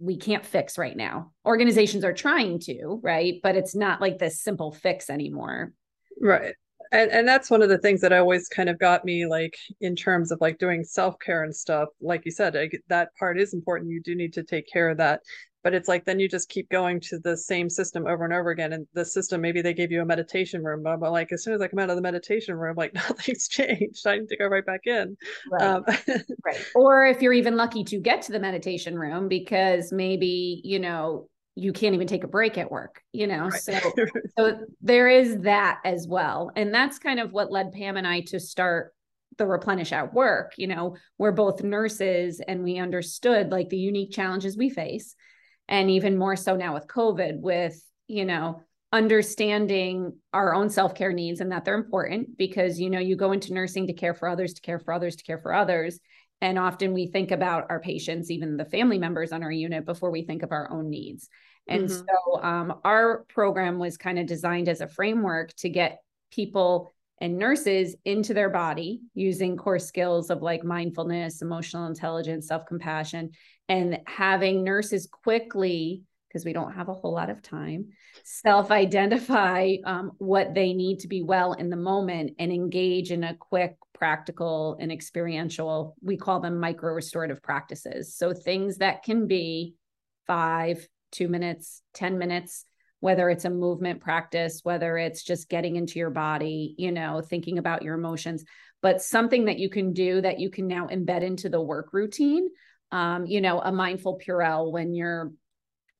we 0.00 0.16
can't 0.16 0.44
fix 0.44 0.76
right 0.76 0.96
now. 0.96 1.30
Organizations 1.46 2.04
are 2.04 2.12
trying 2.12 2.58
to, 2.60 2.98
right? 3.04 3.34
But 3.40 3.54
it's 3.54 3.76
not 3.76 4.00
like 4.00 4.18
this 4.18 4.40
simple 4.40 4.72
fix 4.72 5.08
anymore. 5.08 5.72
Right. 6.20 6.54
And 6.92 7.10
and 7.10 7.26
that's 7.26 7.50
one 7.50 7.62
of 7.62 7.68
the 7.68 7.78
things 7.78 8.00
that 8.00 8.12
always 8.12 8.48
kind 8.48 8.68
of 8.68 8.78
got 8.78 9.04
me 9.04 9.26
like 9.26 9.56
in 9.80 9.96
terms 9.96 10.30
of 10.30 10.40
like 10.40 10.58
doing 10.58 10.84
self-care 10.84 11.42
and 11.44 11.54
stuff. 11.54 11.88
Like 12.00 12.22
you 12.24 12.30
said, 12.30 12.54
like, 12.54 12.80
that 12.88 13.10
part 13.18 13.38
is 13.38 13.54
important. 13.54 13.90
You 13.90 14.02
do 14.02 14.14
need 14.14 14.32
to 14.34 14.42
take 14.42 14.66
care 14.72 14.88
of 14.88 14.98
that 14.98 15.20
but 15.64 15.74
it's 15.74 15.88
like 15.88 16.04
then 16.04 16.20
you 16.20 16.28
just 16.28 16.50
keep 16.50 16.68
going 16.68 17.00
to 17.00 17.18
the 17.18 17.36
same 17.36 17.68
system 17.68 18.06
over 18.06 18.24
and 18.24 18.34
over 18.34 18.50
again 18.50 18.74
and 18.74 18.86
the 18.92 19.04
system 19.04 19.40
maybe 19.40 19.62
they 19.62 19.74
gave 19.74 19.90
you 19.90 20.02
a 20.02 20.04
meditation 20.04 20.62
room 20.62 20.82
but 20.84 20.90
I'm 20.90 21.00
like 21.00 21.32
as 21.32 21.42
soon 21.42 21.54
as 21.54 21.60
I 21.60 21.66
come 21.66 21.80
out 21.80 21.90
of 21.90 21.96
the 21.96 22.02
meditation 22.02 22.54
room 22.54 22.76
like 22.76 22.94
nothing's 22.94 23.48
changed 23.48 24.06
I 24.06 24.18
need 24.18 24.28
to 24.28 24.36
go 24.36 24.46
right 24.46 24.64
back 24.64 24.82
in 24.84 25.16
right. 25.50 25.62
Um, 25.62 25.84
right 26.44 26.64
or 26.76 27.06
if 27.06 27.20
you're 27.20 27.32
even 27.32 27.56
lucky 27.56 27.82
to 27.84 27.98
get 27.98 28.22
to 28.22 28.32
the 28.32 28.38
meditation 28.38 28.96
room 28.96 29.26
because 29.26 29.90
maybe 29.90 30.60
you 30.62 30.78
know 30.78 31.28
you 31.56 31.72
can't 31.72 31.94
even 31.94 32.06
take 32.06 32.24
a 32.24 32.28
break 32.28 32.58
at 32.58 32.70
work 32.70 33.02
you 33.12 33.26
know? 33.26 33.48
Right. 33.48 33.60
so 33.60 33.78
so 34.38 34.58
there 34.80 35.08
is 35.08 35.38
that 35.40 35.80
as 35.84 36.06
well. 36.08 36.50
And 36.56 36.74
that's 36.74 36.98
kind 36.98 37.20
of 37.20 37.32
what 37.32 37.52
led 37.52 37.72
Pam 37.72 37.96
and 37.96 38.06
I 38.06 38.20
to 38.28 38.40
start 38.40 38.92
the 39.38 39.46
replenish 39.46 39.92
at 39.92 40.14
work 40.14 40.54
you 40.56 40.66
know? 40.66 40.96
We're 41.18 41.32
both 41.32 41.62
nurses 41.62 42.40
and 42.46 42.62
we 42.62 42.78
understood 42.78 43.50
like 43.50 43.68
the 43.68 43.78
unique 43.78 44.12
challenges 44.12 44.56
we 44.56 44.70
face. 44.70 45.14
And 45.68 45.90
even 45.90 46.18
more 46.18 46.36
so 46.36 46.56
now 46.56 46.74
with 46.74 46.86
covid 46.86 47.40
with 47.40 47.80
you 48.06 48.24
know 48.24 48.60
understanding 48.92 50.16
our 50.32 50.54
own 50.54 50.70
self-care 50.70 51.12
needs 51.12 51.40
and 51.40 51.50
that 51.50 51.64
they're 51.64 51.74
important 51.74 52.38
because 52.38 52.78
you 52.78 52.88
know 52.88 53.00
you 53.00 53.16
go 53.16 53.32
into 53.32 53.52
nursing 53.52 53.88
to 53.88 53.92
care 53.92 54.14
for 54.14 54.28
others 54.28 54.54
to 54.54 54.60
care 54.60 54.78
for 54.78 54.92
others 54.92 55.16
to 55.16 55.24
care 55.24 55.40
for 55.40 55.52
others 55.52 55.98
and 56.44 56.58
often 56.58 56.92
we 56.92 57.06
think 57.06 57.30
about 57.30 57.66
our 57.70 57.80
patients 57.80 58.30
even 58.30 58.56
the 58.56 58.64
family 58.64 58.98
members 58.98 59.32
on 59.32 59.42
our 59.42 59.50
unit 59.50 59.84
before 59.84 60.10
we 60.10 60.22
think 60.22 60.42
of 60.42 60.52
our 60.52 60.70
own 60.70 60.90
needs 60.90 61.28
and 61.66 61.88
mm-hmm. 61.88 62.02
so 62.04 62.42
um, 62.42 62.80
our 62.84 63.24
program 63.28 63.78
was 63.78 63.96
kind 63.96 64.18
of 64.18 64.26
designed 64.26 64.68
as 64.68 64.80
a 64.80 64.88
framework 64.88 65.54
to 65.56 65.68
get 65.68 66.00
people 66.30 66.92
and 67.20 67.38
nurses 67.38 67.96
into 68.04 68.34
their 68.34 68.50
body 68.50 69.00
using 69.14 69.56
core 69.56 69.78
skills 69.78 70.30
of 70.30 70.42
like 70.42 70.64
mindfulness, 70.64 71.42
emotional 71.42 71.86
intelligence, 71.86 72.48
self 72.48 72.66
compassion, 72.66 73.30
and 73.68 74.00
having 74.06 74.64
nurses 74.64 75.06
quickly, 75.06 76.02
because 76.34 76.44
we 76.44 76.52
don't 76.52 76.72
have 76.72 76.88
a 76.88 76.94
whole 76.94 77.12
lot 77.12 77.30
of 77.30 77.40
time, 77.42 77.86
self 78.24 78.72
identify 78.72 79.76
um, 79.86 80.10
what 80.18 80.52
they 80.52 80.72
need 80.72 80.98
to 80.98 81.08
be 81.08 81.22
well 81.22 81.52
in 81.52 81.70
the 81.70 81.76
moment 81.76 82.32
and 82.40 82.52
engage 82.52 83.12
in 83.12 83.22
a 83.22 83.36
quick, 83.36 83.76
practical, 83.92 84.76
and 84.80 84.90
experiential, 84.90 85.94
we 86.02 86.16
call 86.16 86.40
them 86.40 86.58
micro 86.58 86.92
restorative 86.92 87.40
practices. 87.40 88.16
So 88.16 88.34
things 88.34 88.78
that 88.78 89.04
can 89.04 89.28
be 89.28 89.76
five, 90.26 90.88
two 91.12 91.28
minutes, 91.28 91.82
10 91.94 92.18
minutes 92.18 92.64
whether 93.04 93.28
it's 93.28 93.44
a 93.44 93.50
movement 93.50 94.00
practice, 94.00 94.60
whether 94.62 94.96
it's 94.96 95.22
just 95.22 95.50
getting 95.50 95.76
into 95.76 95.98
your 95.98 96.08
body, 96.08 96.74
you 96.78 96.90
know, 96.90 97.20
thinking 97.20 97.58
about 97.58 97.82
your 97.82 97.94
emotions, 97.94 98.46
but 98.80 99.02
something 99.02 99.44
that 99.44 99.58
you 99.58 99.68
can 99.68 99.92
do 99.92 100.22
that 100.22 100.40
you 100.40 100.48
can 100.48 100.66
now 100.66 100.86
embed 100.86 101.22
into 101.22 101.50
the 101.50 101.60
work 101.60 101.92
routine. 101.92 102.48
Um, 102.92 103.26
you 103.26 103.42
know, 103.42 103.60
a 103.60 103.70
mindful 103.70 104.18
Purell 104.26 104.72
when 104.72 104.94
you're 104.94 105.32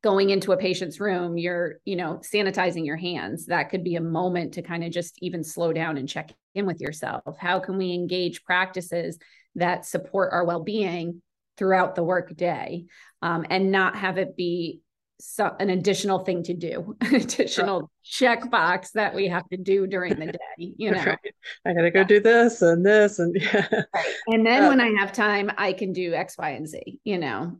going 0.04 0.28
into 0.28 0.52
a 0.52 0.56
patient's 0.58 1.00
room, 1.00 1.38
you're, 1.38 1.76
you 1.87 1.96
know, 1.96 2.20
sanitizing 2.23 2.84
your 2.84 2.99
hands. 2.99 3.46
That 3.46 3.70
could 3.70 3.82
be 3.82 3.96
a 3.96 4.02
moment 4.02 4.52
to 4.54 4.62
kind 4.62 4.84
of 4.84 4.92
just 4.92 5.16
even 5.23 5.42
slow 5.42 5.73
down 5.73 5.96
and 5.96 6.06
check 6.06 6.30
in 6.54 6.66
with 6.66 6.78
yourself. 6.78 7.38
How 7.40 7.58
can 7.58 7.78
we 7.78 7.94
engage 7.94 8.44
practices 8.44 9.18
that 9.54 9.87
support 9.87 10.34
our 10.34 10.44
well 10.44 10.62
being 10.62 11.23
throughout 11.56 11.94
the 11.94 12.02
work 12.02 12.37
day 12.37 12.84
um, 13.23 13.46
and 13.49 13.73
not 13.73 13.96
have 13.96 14.18
it 14.18 14.37
be 14.37 14.82
so, 15.20 15.56
an 15.58 15.70
additional 15.70 16.18
thing 16.18 16.42
to 16.42 16.52
do, 16.52 16.94
an 17.00 17.14
additional 17.14 17.80
right. 17.80 18.40
checkbox 18.42 18.92
that 18.92 19.14
we 19.14 19.28
have 19.28 19.49
to 19.49 19.56
do 19.56 19.87
during 19.87 20.18
the 20.18 20.26
day. 20.26 20.75
You 20.76 20.90
know, 20.90 21.02
right. 21.02 21.18
I 21.64 21.73
got 21.73 21.80
to 21.80 21.90
go 21.90 22.00
yeah. 22.00 22.04
do 22.04 22.20
this 22.20 22.61
and 22.61 22.84
this 22.84 23.20
and 23.20 23.34
yeah. 23.40 23.68
Right. 23.94 24.14
And 24.26 24.44
then 24.44 24.64
uh, 24.64 24.68
when 24.68 24.82
I 24.82 24.90
have 25.00 25.12
time, 25.12 25.50
I 25.56 25.73
can 25.73 25.94
do 25.94 26.12
X, 26.12 26.37
Y, 26.37 26.50
and 26.50 26.68
Z. 26.68 27.00
You 27.04 27.16
know. 27.16 27.58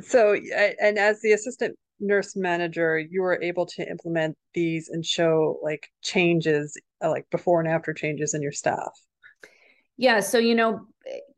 So, 0.00 0.34
and 0.34 0.98
as 0.98 1.20
the 1.20 1.32
assistant 1.32 1.76
nurse 2.00 2.34
manager, 2.36 2.98
you 2.98 3.22
were 3.22 3.40
able 3.40 3.66
to 3.66 3.88
implement 3.88 4.36
these 4.52 4.88
and 4.88 5.04
show 5.04 5.58
like 5.62 5.88
changes, 6.02 6.76
uh, 7.02 7.10
like 7.10 7.28
before 7.30 7.60
and 7.60 7.68
after 7.68 7.94
changes 7.94 8.34
in 8.34 8.42
your 8.42 8.52
staff. 8.52 8.92
Yeah. 9.96 10.20
So, 10.20 10.38
you 10.38 10.56
know, 10.56 10.86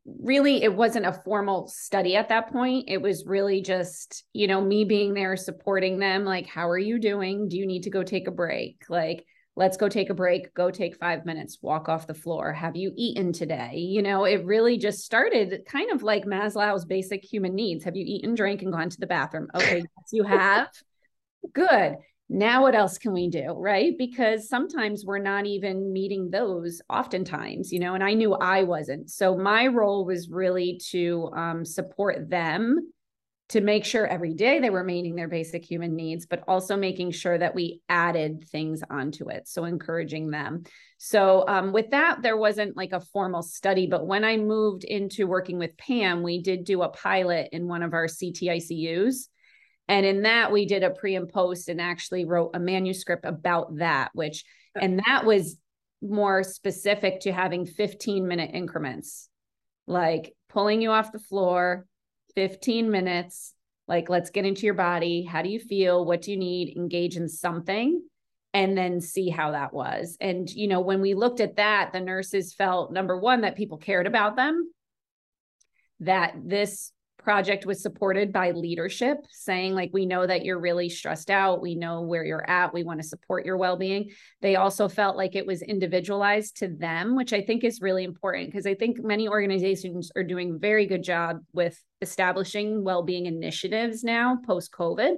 really 0.06 0.62
it 0.62 0.75
wasn't 0.75 1.04
a 1.04 1.12
formal 1.12 1.66
study 1.66 2.14
at 2.14 2.28
that 2.28 2.52
point 2.52 2.84
it 2.86 3.02
was 3.02 3.26
really 3.26 3.60
just 3.60 4.25
you 4.32 4.46
know 4.46 4.60
me 4.60 4.84
being 4.84 5.14
there 5.14 5.36
supporting 5.36 5.98
them 5.98 6.25
like 6.25 6.46
how 6.46 6.68
are 6.68 6.78
you 6.78 7.00
doing 7.00 7.48
do 7.48 7.58
you 7.58 7.66
need 7.66 7.82
to 7.82 7.90
go 7.90 8.04
take 8.04 8.28
a 8.28 8.30
break 8.32 8.84
like 8.88 9.25
let's 9.56 9.78
go 9.78 9.88
take 9.88 10.10
a 10.10 10.14
break 10.14 10.52
go 10.54 10.70
take 10.70 10.96
5 10.96 11.25
minutes 11.25 11.58
walk 11.62 11.88
off 11.88 12.06
the 12.06 12.14
floor. 12.14 12.52
Have 12.52 12.76
you 12.76 12.92
eaten 12.96 13.32
today? 13.32 13.76
You 13.76 14.02
know 14.02 14.25
it 14.25 14.44
really 14.44 14.76
just 14.78 15.04
started 15.04 15.62
kind 15.66 15.90
of 15.90 16.02
like 16.02 16.25
Maslow's 16.25 16.84
basic 16.84 17.25
human 17.25 17.54
needs. 17.54 17.84
Have 17.84 17.96
you 17.96 18.04
eaten 18.06 18.34
drank 18.34 18.62
and 18.62 18.72
gone 18.72 18.90
to 18.90 19.00
the 19.00 19.06
bathroom? 19.06 19.48
Okay 19.54 19.78
yes 19.98 20.08
you 20.12 20.25
have. 20.25 20.68
Good. 21.52 21.96
Now 22.28 22.62
what 22.62 22.75
else 22.75 22.98
can 22.98 23.12
we 23.12 23.30
do 23.30 23.54
right? 23.56 23.94
Because 23.96 24.48
sometimes 24.48 25.04
we're 25.04 25.18
not 25.18 25.46
even 25.46 25.92
meeting 25.92 26.30
those 26.30 26.82
oftentimes 26.90 27.72
you 27.72 27.80
know 27.80 27.94
and 27.94 28.04
i 28.04 28.12
knew 28.12 28.34
i 28.34 28.62
wasn't. 28.62 29.10
So 29.10 29.36
my 29.36 29.66
role 29.68 30.04
was 30.04 30.28
really 30.28 30.80
to 30.90 31.30
um, 31.34 31.64
support 31.64 32.28
them 32.28 32.92
to 33.50 33.60
make 33.60 33.84
sure 33.84 34.06
every 34.06 34.34
day 34.34 34.58
they 34.58 34.70
were 34.70 34.82
meeting 34.82 35.14
their 35.14 35.28
basic 35.28 35.64
human 35.64 35.94
needs 35.94 36.26
but 36.26 36.42
also 36.48 36.76
making 36.76 37.10
sure 37.10 37.38
that 37.38 37.54
we 37.54 37.80
added 37.88 38.44
things 38.48 38.82
onto 38.90 39.30
it 39.30 39.46
so 39.46 39.64
encouraging 39.64 40.30
them. 40.30 40.64
So 40.98 41.44
um, 41.46 41.72
with 41.72 41.90
that 41.90 42.22
there 42.22 42.36
wasn't 42.36 42.76
like 42.76 42.92
a 42.92 43.00
formal 43.00 43.42
study 43.42 43.86
but 43.86 44.06
when 44.06 44.24
i 44.24 44.36
moved 44.36 44.84
into 44.84 45.26
working 45.26 45.58
with 45.58 45.76
pam 45.76 46.22
we 46.22 46.42
did 46.42 46.64
do 46.64 46.82
a 46.82 46.88
pilot 46.88 47.48
in 47.52 47.68
one 47.68 47.82
of 47.82 47.94
our 47.94 48.06
CTICUs 48.06 49.28
and 49.88 50.04
in 50.04 50.22
that, 50.22 50.50
we 50.50 50.66
did 50.66 50.82
a 50.82 50.90
pre 50.90 51.14
and 51.14 51.28
post 51.28 51.68
and 51.68 51.80
actually 51.80 52.24
wrote 52.24 52.50
a 52.54 52.58
manuscript 52.58 53.24
about 53.24 53.76
that, 53.76 54.10
which, 54.14 54.44
and 54.74 55.00
that 55.06 55.24
was 55.24 55.58
more 56.02 56.42
specific 56.42 57.20
to 57.20 57.32
having 57.32 57.66
15 57.66 58.26
minute 58.26 58.50
increments, 58.52 59.28
like 59.86 60.34
pulling 60.48 60.82
you 60.82 60.90
off 60.90 61.12
the 61.12 61.18
floor, 61.18 61.86
15 62.36 62.90
minutes, 62.90 63.54
like 63.88 64.08
let's 64.08 64.30
get 64.30 64.44
into 64.46 64.62
your 64.62 64.74
body. 64.74 65.24
How 65.24 65.42
do 65.42 65.48
you 65.48 65.58
feel? 65.58 66.04
What 66.04 66.22
do 66.22 66.30
you 66.30 66.36
need? 66.36 66.76
Engage 66.76 67.16
in 67.16 67.28
something 67.28 68.02
and 68.54 68.76
then 68.76 69.00
see 69.00 69.28
how 69.28 69.50
that 69.50 69.74
was. 69.74 70.16
And, 70.20 70.48
you 70.48 70.68
know, 70.68 70.80
when 70.80 71.00
we 71.00 71.14
looked 71.14 71.40
at 71.40 71.56
that, 71.56 71.92
the 71.92 72.00
nurses 72.00 72.54
felt 72.54 72.92
number 72.92 73.18
one, 73.18 73.42
that 73.42 73.56
people 73.56 73.76
cared 73.76 74.06
about 74.06 74.36
them, 74.36 74.70
that 76.00 76.34
this 76.42 76.92
project 77.18 77.66
was 77.66 77.82
supported 77.82 78.32
by 78.32 78.52
leadership 78.52 79.18
saying 79.30 79.75
like 79.75 79.90
we 79.92 80.06
know 80.06 80.26
that 80.26 80.44
you're 80.44 80.61
really 80.61 80.88
stressed 80.88 81.30
out. 81.30 81.61
We 81.61 81.75
know 81.75 82.02
where 82.02 82.25
you're 82.25 82.49
at. 82.49 82.73
We 82.73 82.85
want 82.85 83.00
to 83.00 83.06
support 83.08 83.44
your 83.44 83.56
well-being. 83.56 84.11
They 84.42 84.56
also 84.56 84.88
felt 84.88 85.16
like 85.16 85.35
it 85.35 85.46
was 85.46 85.62
individualized 85.62 86.58
to 86.58 86.68
them 86.68 87.16
which 87.16 87.32
i 87.32 87.40
think 87.40 87.64
is 87.64 87.80
really 87.80 88.04
important 88.04 88.46
because 88.46 88.66
i 88.66 88.75
think 88.75 89.02
many 89.02 89.28
organizations 89.28 90.11
are 90.16 90.23
doing 90.23 90.54
a 90.54 90.58
very 90.58 90.87
good 90.87 91.02
job 91.02 91.38
with 91.52 91.82
establishing 92.00 92.85
well-being 92.85 93.26
initiatives 93.26 94.04
now 94.04 94.38
post 94.46 94.70
covid 94.73 95.14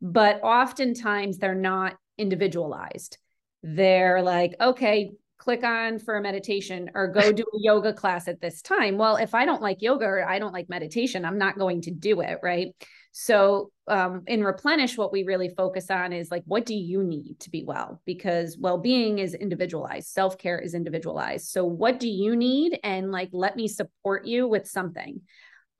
but 0.00 0.40
oftentimes 0.42 1.38
they're 1.38 1.54
not 1.54 1.96
individualized. 2.18 3.18
They're 3.62 4.22
like 4.22 4.54
okay 4.60 5.12
click 5.38 5.64
on 5.64 5.98
for 5.98 6.16
a 6.16 6.22
meditation 6.22 6.90
or 6.94 7.08
go 7.08 7.32
do 7.32 7.42
a 7.42 7.58
yoga 7.58 7.92
class 7.92 8.28
at 8.28 8.40
this 8.40 8.62
time. 8.62 8.96
Well, 8.98 9.16
if 9.16 9.34
I 9.34 9.44
don't 9.44 9.62
like 9.62 9.82
yoga 9.82 10.06
or 10.06 10.28
I 10.28 10.38
don't 10.38 10.52
like 10.52 10.68
meditation, 10.68 11.24
I'm 11.24 11.38
not 11.38 11.58
going 11.58 11.82
to 11.82 11.90
do 11.90 12.20
it. 12.20 12.38
Right. 12.42 12.74
So, 13.12 13.70
um, 13.86 14.22
in 14.26 14.42
Replenish, 14.42 14.96
what 14.96 15.12
we 15.12 15.22
really 15.22 15.48
focus 15.48 15.88
on 15.90 16.12
is 16.12 16.30
like, 16.30 16.42
what 16.46 16.66
do 16.66 16.74
you 16.74 17.04
need 17.04 17.38
to 17.40 17.50
be 17.50 17.62
well? 17.62 18.00
Because 18.06 18.56
well 18.58 18.78
being 18.78 19.20
is 19.20 19.34
individualized, 19.34 20.08
self 20.08 20.36
care 20.36 20.58
is 20.58 20.74
individualized. 20.74 21.46
So, 21.46 21.64
what 21.64 22.00
do 22.00 22.08
you 22.08 22.34
need? 22.34 22.80
And 22.82 23.12
like, 23.12 23.28
let 23.32 23.54
me 23.54 23.68
support 23.68 24.24
you 24.24 24.48
with 24.48 24.68
something. 24.68 25.20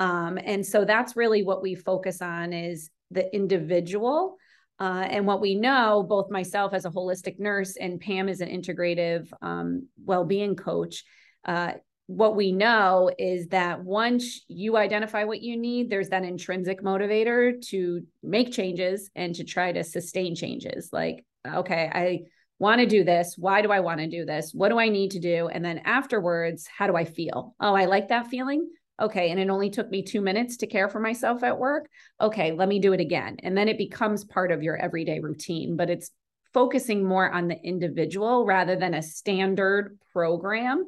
Um, 0.00 0.38
and 0.42 0.64
so 0.66 0.84
that's 0.84 1.16
really 1.16 1.42
what 1.42 1.62
we 1.62 1.74
focus 1.74 2.20
on 2.20 2.52
is 2.52 2.90
the 3.10 3.34
individual 3.34 4.36
uh, 4.80 5.06
and 5.08 5.26
what 5.26 5.40
we 5.40 5.54
know, 5.54 6.04
both 6.08 6.30
myself 6.30 6.74
as 6.74 6.84
a 6.84 6.90
holistic 6.90 7.38
nurse 7.38 7.76
and 7.76 8.00
Pam 8.00 8.28
as 8.28 8.40
an 8.40 8.48
integrative 8.48 9.28
um, 9.40 9.88
well 10.04 10.24
being 10.24 10.56
coach, 10.56 11.04
uh, 11.44 11.72
what 12.06 12.36
we 12.36 12.52
know 12.52 13.10
is 13.18 13.48
that 13.48 13.82
once 13.82 14.44
you 14.48 14.76
identify 14.76 15.24
what 15.24 15.40
you 15.40 15.56
need, 15.56 15.88
there's 15.88 16.10
that 16.10 16.24
intrinsic 16.24 16.82
motivator 16.82 17.60
to 17.68 18.02
make 18.22 18.52
changes 18.52 19.10
and 19.14 19.34
to 19.36 19.44
try 19.44 19.72
to 19.72 19.82
sustain 19.82 20.34
changes. 20.34 20.90
Like, 20.92 21.24
okay, 21.46 21.90
I 21.92 22.20
want 22.58 22.80
to 22.80 22.86
do 22.86 23.04
this. 23.04 23.36
Why 23.38 23.62
do 23.62 23.70
I 23.72 23.80
want 23.80 24.00
to 24.00 24.08
do 24.08 24.26
this? 24.26 24.52
What 24.52 24.68
do 24.68 24.78
I 24.78 24.88
need 24.88 25.12
to 25.12 25.18
do? 25.18 25.48
And 25.48 25.64
then 25.64 25.78
afterwards, 25.78 26.66
how 26.66 26.86
do 26.86 26.94
I 26.94 27.04
feel? 27.04 27.54
Oh, 27.58 27.74
I 27.74 27.86
like 27.86 28.08
that 28.08 28.26
feeling. 28.26 28.68
Okay. 29.00 29.30
And 29.30 29.40
it 29.40 29.50
only 29.50 29.70
took 29.70 29.90
me 29.90 30.02
two 30.02 30.20
minutes 30.20 30.58
to 30.58 30.66
care 30.66 30.88
for 30.88 31.00
myself 31.00 31.42
at 31.42 31.58
work. 31.58 31.88
Okay. 32.20 32.52
Let 32.52 32.68
me 32.68 32.78
do 32.78 32.92
it 32.92 33.00
again. 33.00 33.36
And 33.42 33.56
then 33.56 33.68
it 33.68 33.78
becomes 33.78 34.24
part 34.24 34.52
of 34.52 34.62
your 34.62 34.76
everyday 34.76 35.20
routine, 35.20 35.76
but 35.76 35.90
it's 35.90 36.10
focusing 36.52 37.04
more 37.04 37.30
on 37.30 37.48
the 37.48 37.60
individual 37.62 38.46
rather 38.46 38.76
than 38.76 38.94
a 38.94 39.02
standard 39.02 39.98
program 40.12 40.86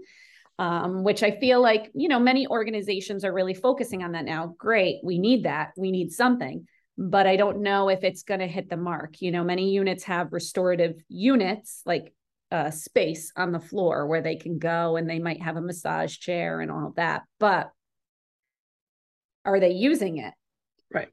um, 0.59 1.03
which 1.05 1.23
I 1.23 1.33
feel 1.33 1.61
like, 1.61 1.91
you 1.95 2.09
know, 2.09 2.19
many 2.19 2.47
organizations 2.47 3.25
are 3.25 3.33
really 3.33 3.55
focusing 3.55 4.03
on 4.03 4.13
that 4.13 4.25
now. 4.25 4.55
Great, 4.59 5.01
we 5.05 5.19
need 5.19 5.45
that. 5.45 5.73
We 5.77 5.91
need 5.91 6.13
something. 6.13 6.67
But 6.99 7.27
I 7.27 7.37
don't 7.37 7.61
know 7.61 7.91
if 7.91 8.05
it's 8.05 8.23
going 8.23 8.41
to 8.41 8.47
hit 8.47 8.71
the 8.71 8.77
mark. 8.79 9.21
You 9.21 9.31
know, 9.31 9.45
many 9.45 9.71
units 9.71 10.05
have 10.05 10.33
restorative 10.33 10.95
units 11.09 11.83
like 11.85 12.15
uh, 12.51 12.71
space 12.71 13.33
on 13.37 13.53
the 13.53 13.61
floor 13.61 14.07
where 14.07 14.23
they 14.23 14.37
can 14.37 14.59
go 14.59 14.97
and 14.97 15.09
they 15.09 15.19
might 15.19 15.43
have 15.43 15.57
a 15.57 15.61
massage 15.61 16.17
chair 16.17 16.61
and 16.63 16.71
all 16.71 16.95
that. 16.97 17.23
But 17.39 17.71
are 19.47 19.61
they 19.61 19.71
using 19.71 20.19
it? 20.19 20.35
Right. 20.93 21.09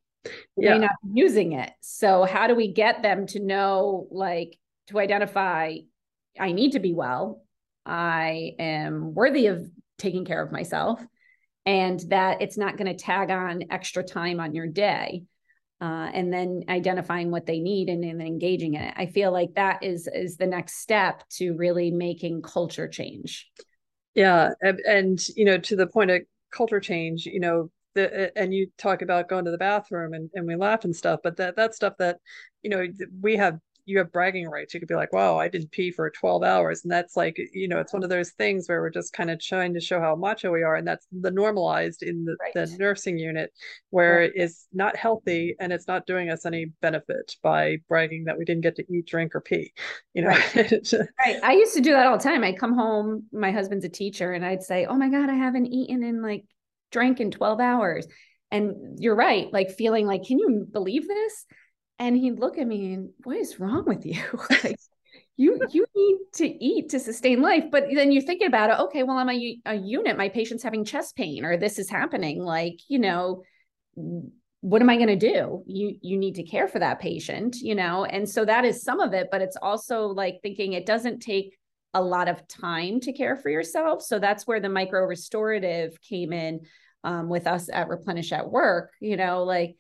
Yeah. 0.58 0.72
They're 0.72 0.80
not 0.80 0.96
using 1.14 1.54
it. 1.54 1.72
So, 1.82 2.24
how 2.24 2.48
do 2.48 2.56
we 2.56 2.74
get 2.74 3.02
them 3.02 3.28
to 3.28 3.40
know, 3.40 4.08
like, 4.12 4.58
to 4.88 5.00
identify, 5.00 5.78
I 6.40 6.52
need 6.52 6.74
to 6.74 6.80
be 6.80 6.94
well 6.94 7.44
I 7.86 8.56
am 8.60 9.14
worthy 9.14 9.48
of 9.48 9.70
taking 9.98 10.26
care 10.26 10.42
of 10.42 10.52
myself 10.52 11.06
and 11.66 12.00
that 12.10 12.42
it's 12.42 12.58
not 12.58 12.78
going 12.78 12.88
to 12.88 13.04
tag 13.04 13.30
on 13.30 13.64
extra 13.72 14.04
time 14.04 14.40
on 14.40 14.54
your 14.54 14.68
day. 14.68 15.24
Uh, 15.82 16.10
and 16.14 16.32
then 16.32 16.64
identifying 16.70 17.30
what 17.30 17.46
they 17.46 17.60
need 17.60 17.90
and, 17.90 18.06
and 18.06 18.22
engaging 18.22 18.76
in 18.76 18.82
it. 18.82 18.94
I 18.96 19.08
feel 19.08 19.34
like 19.34 19.56
that 19.56 19.84
is 19.84 20.08
is 20.08 20.38
the 20.38 20.48
next 20.48 20.78
step 20.78 21.28
to 21.32 21.56
really 21.58 21.92
making 21.92 22.42
culture 22.42 22.88
change. 22.88 23.52
Yeah, 24.16 24.52
and 24.62 25.20
you 25.36 25.44
know, 25.44 25.58
to 25.58 25.76
the 25.76 25.88
point 25.88 26.10
of 26.12 26.22
culture 26.54 26.80
change, 26.80 27.26
you 27.26 27.42
know, 27.42 27.70
the, 27.96 28.38
and 28.38 28.54
you 28.54 28.68
talk 28.78 29.02
about 29.02 29.30
going 29.30 29.46
to 29.46 29.52
the 29.52 29.58
bathroom 29.58 30.14
and, 30.14 30.30
and 30.34 30.48
we 30.48 30.56
laugh 30.56 30.84
and 30.84 30.96
stuff, 30.96 31.20
but 31.24 31.38
that 31.38 31.56
that 31.56 31.76
stuff 31.76 31.94
that 32.00 32.20
you 32.62 32.70
know 32.70 32.86
we 33.22 33.36
have 33.38 33.60
you 33.86 33.98
have 33.98 34.12
bragging 34.12 34.48
rights. 34.50 34.74
You 34.74 34.80
could 34.80 34.90
be 34.90 34.96
like, 34.96 35.12
wow, 35.12 35.38
I 35.38 35.50
didn't 35.50 35.72
pee 35.72 35.92
for 35.92 36.10
12 36.10 36.44
hours. 36.44 36.84
And 36.84 36.92
that's 36.92 37.18
like, 37.18 37.38
you 37.54 37.68
know, 37.68 37.80
it's 37.80 37.94
one 37.94 38.04
of 38.04 38.10
those 38.10 38.32
things 38.32 38.68
where 38.68 38.82
we're 38.82 38.90
just 38.90 39.14
kind 39.14 39.30
of 39.30 39.40
trying 39.40 39.74
to 39.74 39.82
show 39.82 40.00
how 40.00 40.16
macho 40.16 40.52
we 40.52 40.64
are. 40.64 40.76
And 40.76 40.88
that's 40.88 41.06
the 41.12 41.32
normalized 41.32 42.02
in 42.04 42.26
the, 42.26 42.38
right. 42.40 42.54
the 42.54 42.76
nursing 42.78 43.18
unit 43.18 43.52
where 43.90 44.20
right. 44.20 44.32
it's 44.36 44.68
not 44.74 44.96
healthy 44.96 45.56
and 45.60 45.74
it's 45.74 45.88
not 45.88 46.06
doing 46.06 46.30
us 46.30 46.46
any 46.46 46.68
benefit 46.82 47.36
by 47.44 47.78
bragging 47.90 48.26
that 48.26 48.38
we 48.38 48.46
didn't 48.46 48.64
get 48.64 48.76
to 48.78 48.86
eat, 48.94 49.06
drink, 49.06 49.36
or 49.36 49.42
pee. 49.42 49.74
You 50.14 50.24
know, 50.24 50.30
right. 50.30 50.72
right. 51.26 51.40
I 51.44 51.54
used 51.54 51.74
to 51.76 51.82
do 51.82 51.92
that 51.92 52.08
all 52.08 52.18
the 52.18 52.24
time. 52.24 52.44
I'd 52.44 52.60
come 52.60 52.74
home, 52.74 53.26
my 53.34 53.52
husband's 53.52 53.86
a 53.86 53.90
teacher, 53.90 54.32
and 54.32 54.46
I'd 54.46 54.64
say, 54.64 54.86
oh 54.86 54.96
my 54.96 55.10
God, 55.10 55.30
I 55.30 55.36
haven't 55.36 55.68
eaten 55.68 56.04
in 56.04 56.22
like 56.22 56.46
drank 56.94 57.20
in 57.20 57.32
12 57.32 57.60
hours. 57.60 58.08
And 58.52 59.00
you're 59.00 59.16
right, 59.16 59.52
like 59.52 59.72
feeling 59.72 60.08
like, 60.08 60.24
can 60.24 60.40
you 60.40 60.66
believe 60.72 61.08
this? 61.08 61.46
and 62.00 62.18
he'd 62.18 62.40
look 62.40 62.58
at 62.58 62.68
me 62.68 62.94
and 62.94 63.10
what 63.24 63.38
is 63.38 63.60
wrong 63.60 63.86
with 63.86 64.06
you? 64.06 64.22
Like 64.50 64.78
you 65.36 65.60
you 65.72 65.86
need 65.96 66.18
to 66.34 66.46
eat 66.46 66.90
to 66.90 67.00
sustain 67.00 67.42
life. 67.42 67.66
But 67.72 67.86
then 67.94 68.12
you're 68.12 68.22
thinking 68.22 68.48
about 68.48 68.70
it 68.70 68.84
okay 68.86 69.04
well 69.04 69.18
i'm 69.18 69.30
a, 69.30 69.58
a 69.66 69.76
unit. 69.76 70.18
My 70.18 70.30
patient's 70.30 70.64
having 70.64 70.86
chest 70.86 71.16
pain 71.16 71.44
or 71.46 71.58
this 71.58 71.80
is 71.80 71.90
happening. 71.90 72.44
Like 72.44 72.80
you 72.88 73.00
know 73.00 73.44
what 74.62 74.82
am 74.82 74.90
i 74.90 74.96
going 74.96 75.08
to 75.08 75.16
do? 75.16 75.64
You 75.66 75.96
you 76.02 76.18
need 76.18 76.36
to 76.36 76.44
care 76.44 76.68
for 76.68 76.80
that 76.80 77.00
patient 77.00 77.58
you 77.62 77.76
know? 77.76 78.06
And 78.06 78.30
so 78.30 78.46
that 78.46 78.66
is 78.66 78.84
some 78.84 79.00
of 79.00 79.14
it 79.14 79.30
but 79.32 79.42
it's 79.42 79.58
also 79.62 80.08
like 80.08 80.40
thinking 80.42 80.74
it 80.74 80.86
doesn't 80.86 81.20
take 81.20 81.58
a 81.94 82.02
lot 82.02 82.28
of 82.28 82.48
time 82.48 83.00
to 83.00 83.14
care 83.14 83.36
for 83.36 83.50
yourself 83.50 84.02
so 84.02 84.20
that's 84.20 84.48
where 84.48 84.60
the 84.60 84.70
micro 84.70 85.06
restorative 85.06 86.00
came 86.02 86.34
in 86.34 86.62
um, 87.04 87.30
with 87.30 87.48
us 87.48 87.70
at 87.72 87.90
replenish 87.90 88.32
at 88.32 88.50
work 88.50 88.92
you 89.00 89.18
know 89.18 89.44
like 89.44 89.76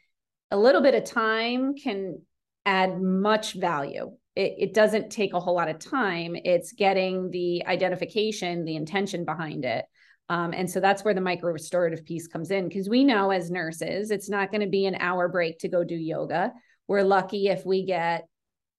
a 0.52 0.58
little 0.58 0.82
bit 0.82 0.94
of 0.94 1.04
time 1.04 1.76
can 1.76 2.22
add 2.66 3.02
much 3.02 3.54
value. 3.54 4.12
It, 4.36 4.56
it, 4.58 4.74
doesn't 4.74 5.12
take 5.12 5.34
a 5.34 5.40
whole 5.40 5.56
lot 5.56 5.68
of 5.68 5.80
time. 5.80 6.36
It's 6.36 6.72
getting 6.72 7.30
the 7.30 7.66
identification, 7.66 8.66
the 8.66 8.76
intention 8.76 9.26
behind 9.26 9.66
it. 9.66 9.86
Um, 10.30 10.54
and 10.54 10.70
so 10.70 10.80
that's 10.80 11.04
where 11.04 11.14
the 11.14 11.22
micro 11.22 11.52
restorative 11.52 12.06
piece 12.06 12.28
comes 12.28 12.50
in 12.50 12.68
because 12.68 12.90
we 12.90 13.04
know 13.04 13.32
as 13.32 13.52
nurses, 13.52 14.10
it's 14.10 14.30
not 14.30 14.52
going 14.52 14.62
to 14.62 14.70
be 14.70 14.86
an 14.86 14.96
hour 14.96 15.28
break 15.28 15.60
to 15.60 15.68
go 15.68 15.84
do 15.84 15.96
yoga. 15.96 16.54
We're 16.88 17.04
lucky 17.04 17.48
if 17.48 17.66
we 17.66 17.86
get 17.86 18.26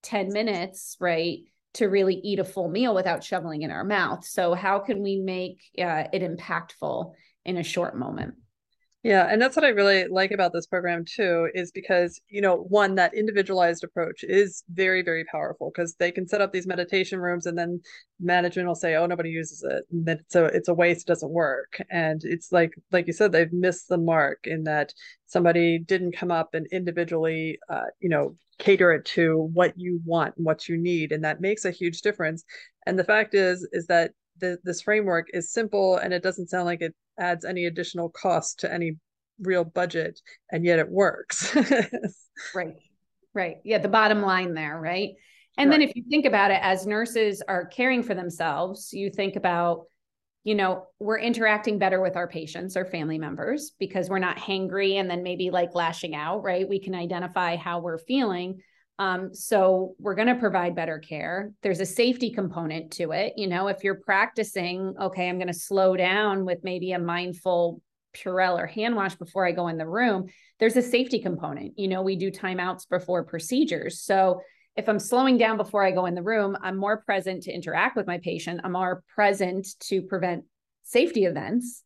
10 0.04 0.32
minutes, 0.32 0.96
right, 1.00 1.40
to 1.74 1.86
really 1.86 2.14
eat 2.16 2.38
a 2.38 2.44
full 2.44 2.68
meal 2.68 2.94
without 2.94 3.22
shoveling 3.22 3.62
in 3.62 3.70
our 3.70 3.84
mouth. 3.84 4.24
So, 4.24 4.54
how 4.54 4.78
can 4.78 5.02
we 5.02 5.16
make 5.16 5.62
uh, 5.78 6.04
it 6.12 6.22
impactful 6.22 7.12
in 7.44 7.56
a 7.56 7.62
short 7.62 7.96
moment? 7.96 8.34
Yeah, 9.04 9.28
and 9.30 9.40
that's 9.40 9.54
what 9.54 9.66
I 9.66 9.68
really 9.68 10.06
like 10.08 10.30
about 10.30 10.54
this 10.54 10.66
program 10.66 11.04
too, 11.04 11.50
is 11.52 11.70
because, 11.70 12.22
you 12.30 12.40
know, 12.40 12.56
one, 12.56 12.94
that 12.94 13.12
individualized 13.12 13.84
approach 13.84 14.24
is 14.24 14.64
very, 14.72 15.02
very 15.02 15.26
powerful 15.26 15.70
because 15.70 15.94
they 15.96 16.10
can 16.10 16.26
set 16.26 16.40
up 16.40 16.54
these 16.54 16.66
meditation 16.66 17.20
rooms 17.20 17.44
and 17.44 17.56
then 17.56 17.82
management 18.18 18.66
will 18.66 18.74
say, 18.74 18.94
oh, 18.96 19.04
nobody 19.04 19.28
uses 19.28 19.62
it. 19.62 19.84
And 19.92 20.06
then 20.06 20.20
it's 20.20 20.34
a 20.34 20.46
it's 20.46 20.68
a 20.68 20.74
waste, 20.74 21.02
it 21.02 21.06
doesn't 21.06 21.30
work. 21.30 21.82
And 21.90 22.22
it's 22.24 22.50
like 22.50 22.72
like 22.92 23.06
you 23.06 23.12
said, 23.12 23.30
they've 23.30 23.52
missed 23.52 23.88
the 23.88 23.98
mark 23.98 24.46
in 24.46 24.64
that 24.64 24.94
somebody 25.26 25.78
didn't 25.78 26.16
come 26.16 26.30
up 26.30 26.54
and 26.54 26.66
individually 26.72 27.58
uh, 27.68 27.84
you 28.00 28.08
know, 28.08 28.34
cater 28.58 28.90
it 28.94 29.04
to 29.04 29.50
what 29.52 29.74
you 29.76 30.00
want 30.06 30.34
and 30.38 30.46
what 30.46 30.66
you 30.66 30.78
need. 30.78 31.12
And 31.12 31.24
that 31.24 31.42
makes 31.42 31.66
a 31.66 31.70
huge 31.70 32.00
difference. 32.00 32.42
And 32.86 32.98
the 32.98 33.04
fact 33.04 33.34
is, 33.34 33.68
is 33.72 33.86
that 33.88 34.12
the, 34.40 34.58
this 34.64 34.82
framework 34.82 35.28
is 35.32 35.52
simple 35.52 35.96
and 35.96 36.12
it 36.12 36.22
doesn't 36.22 36.48
sound 36.48 36.66
like 36.66 36.82
it 36.82 36.94
adds 37.18 37.44
any 37.44 37.66
additional 37.66 38.08
cost 38.08 38.60
to 38.60 38.72
any 38.72 38.96
real 39.40 39.64
budget 39.64 40.20
and 40.50 40.64
yet 40.64 40.78
it 40.78 40.88
works. 40.88 41.56
Right 42.54 42.74
right. 43.32 43.56
Yeah 43.64 43.78
the 43.78 43.88
bottom 43.88 44.22
line 44.22 44.54
there 44.54 44.78
right? 44.78 45.10
And 45.56 45.70
right. 45.70 45.78
then 45.78 45.88
if 45.88 45.94
you 45.94 46.04
think 46.10 46.26
about 46.26 46.50
it 46.50 46.58
as 46.62 46.86
nurses 46.86 47.42
are 47.46 47.66
caring 47.66 48.02
for 48.02 48.14
themselves 48.14 48.92
you 48.92 49.10
think 49.10 49.36
about 49.36 49.84
you 50.42 50.54
know 50.54 50.86
we're 50.98 51.18
interacting 51.18 51.78
better 51.78 52.00
with 52.00 52.16
our 52.16 52.26
patients 52.26 52.76
or 52.76 52.84
family 52.84 53.18
members 53.18 53.72
because 53.78 54.08
we're 54.08 54.18
not 54.18 54.36
hangry 54.36 54.94
and 54.94 55.08
then 55.08 55.22
maybe 55.22 55.50
like 55.50 55.74
lashing 55.74 56.14
out 56.14 56.42
right? 56.42 56.68
We 56.68 56.80
can 56.80 56.94
identify 56.94 57.56
how 57.56 57.78
we're 57.78 57.98
feeling 57.98 58.60
um, 58.98 59.34
so 59.34 59.94
we're 59.98 60.14
going 60.14 60.28
to 60.28 60.36
provide 60.36 60.76
better 60.76 60.98
care. 60.98 61.52
There's 61.62 61.80
a 61.80 61.86
safety 61.86 62.30
component 62.30 62.92
to 62.92 63.10
it. 63.10 63.34
You 63.36 63.48
know, 63.48 63.68
if 63.68 63.82
you're 63.82 64.00
practicing, 64.00 64.94
okay, 65.00 65.28
I'm 65.28 65.38
going 65.38 65.48
to 65.48 65.54
slow 65.54 65.96
down 65.96 66.44
with 66.44 66.58
maybe 66.62 66.92
a 66.92 66.98
mindful 66.98 67.80
Purell 68.14 68.56
or 68.56 68.66
hand 68.66 68.94
wash 68.94 69.16
before 69.16 69.44
I 69.44 69.50
go 69.50 69.66
in 69.66 69.76
the 69.76 69.88
room, 69.88 70.26
there's 70.60 70.76
a 70.76 70.82
safety 70.82 71.18
component. 71.18 71.76
You 71.76 71.88
know, 71.88 72.02
we 72.02 72.14
do 72.14 72.30
timeouts 72.30 72.88
before 72.88 73.24
procedures. 73.24 74.00
So 74.00 74.40
if 74.76 74.88
I'm 74.88 75.00
slowing 75.00 75.36
down 75.36 75.56
before 75.56 75.84
I 75.84 75.90
go 75.90 76.06
in 76.06 76.14
the 76.14 76.22
room, 76.22 76.56
I'm 76.62 76.76
more 76.76 77.02
present 77.02 77.44
to 77.44 77.52
interact 77.52 77.96
with 77.96 78.06
my 78.06 78.18
patient. 78.18 78.60
I'm 78.62 78.72
more 78.72 79.02
present 79.14 79.66
to 79.88 80.02
prevent 80.02 80.44
safety 80.84 81.24
events. 81.24 81.82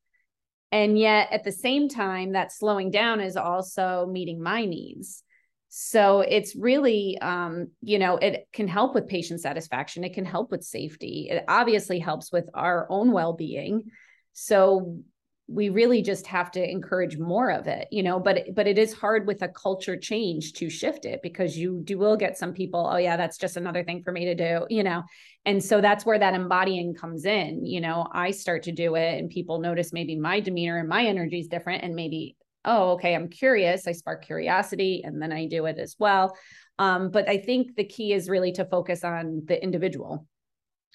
And 0.72 0.98
yet 0.98 1.28
at 1.32 1.44
the 1.44 1.52
same 1.52 1.88
time, 1.88 2.32
that 2.32 2.52
slowing 2.52 2.90
down 2.90 3.20
is 3.20 3.36
also 3.36 4.06
meeting 4.10 4.42
my 4.42 4.66
needs. 4.66 5.22
So 5.68 6.20
it's 6.20 6.56
really, 6.56 7.18
um, 7.20 7.68
you 7.82 7.98
know, 7.98 8.16
it 8.16 8.48
can 8.52 8.68
help 8.68 8.94
with 8.94 9.06
patient 9.06 9.40
satisfaction. 9.40 10.04
It 10.04 10.14
can 10.14 10.24
help 10.24 10.50
with 10.50 10.64
safety. 10.64 11.28
It 11.30 11.44
obviously 11.46 11.98
helps 11.98 12.32
with 12.32 12.48
our 12.54 12.86
own 12.90 13.12
well 13.12 13.34
being. 13.34 13.90
So 14.32 15.02
we 15.48 15.70
really 15.70 16.02
just 16.02 16.26
have 16.26 16.50
to 16.50 16.70
encourage 16.70 17.16
more 17.16 17.50
of 17.50 17.66
it 17.66 17.88
you 17.90 18.02
know 18.02 18.20
but 18.20 18.54
but 18.54 18.66
it 18.66 18.78
is 18.78 18.92
hard 18.92 19.26
with 19.26 19.40
a 19.42 19.48
culture 19.48 19.96
change 19.96 20.52
to 20.52 20.68
shift 20.68 21.06
it 21.06 21.20
because 21.22 21.56
you 21.56 21.80
do 21.84 21.96
will 21.96 22.16
get 22.16 22.36
some 22.36 22.52
people 22.52 22.88
oh 22.92 22.98
yeah 22.98 23.16
that's 23.16 23.38
just 23.38 23.56
another 23.56 23.82
thing 23.82 24.02
for 24.02 24.12
me 24.12 24.26
to 24.26 24.34
do 24.34 24.66
you 24.68 24.82
know 24.82 25.02
and 25.46 25.64
so 25.64 25.80
that's 25.80 26.04
where 26.04 26.18
that 26.18 26.34
embodying 26.34 26.94
comes 26.94 27.24
in 27.24 27.64
you 27.64 27.80
know 27.80 28.06
i 28.12 28.30
start 28.30 28.62
to 28.62 28.72
do 28.72 28.94
it 28.94 29.18
and 29.18 29.30
people 29.30 29.58
notice 29.58 29.92
maybe 29.92 30.16
my 30.16 30.38
demeanor 30.38 30.78
and 30.78 30.88
my 30.88 31.06
energy 31.06 31.40
is 31.40 31.48
different 31.48 31.82
and 31.82 31.94
maybe 31.94 32.36
oh, 32.68 32.90
okay, 32.92 33.14
I'm 33.14 33.28
curious. 33.28 33.88
I 33.88 33.92
spark 33.92 34.24
curiosity 34.24 35.02
and 35.04 35.20
then 35.20 35.32
I 35.32 35.46
do 35.46 35.64
it 35.64 35.78
as 35.78 35.96
well. 35.98 36.36
Um, 36.78 37.10
but 37.10 37.28
I 37.28 37.38
think 37.38 37.74
the 37.74 37.84
key 37.84 38.12
is 38.12 38.28
really 38.28 38.52
to 38.52 38.64
focus 38.66 39.02
on 39.02 39.42
the 39.46 39.60
individual. 39.60 40.26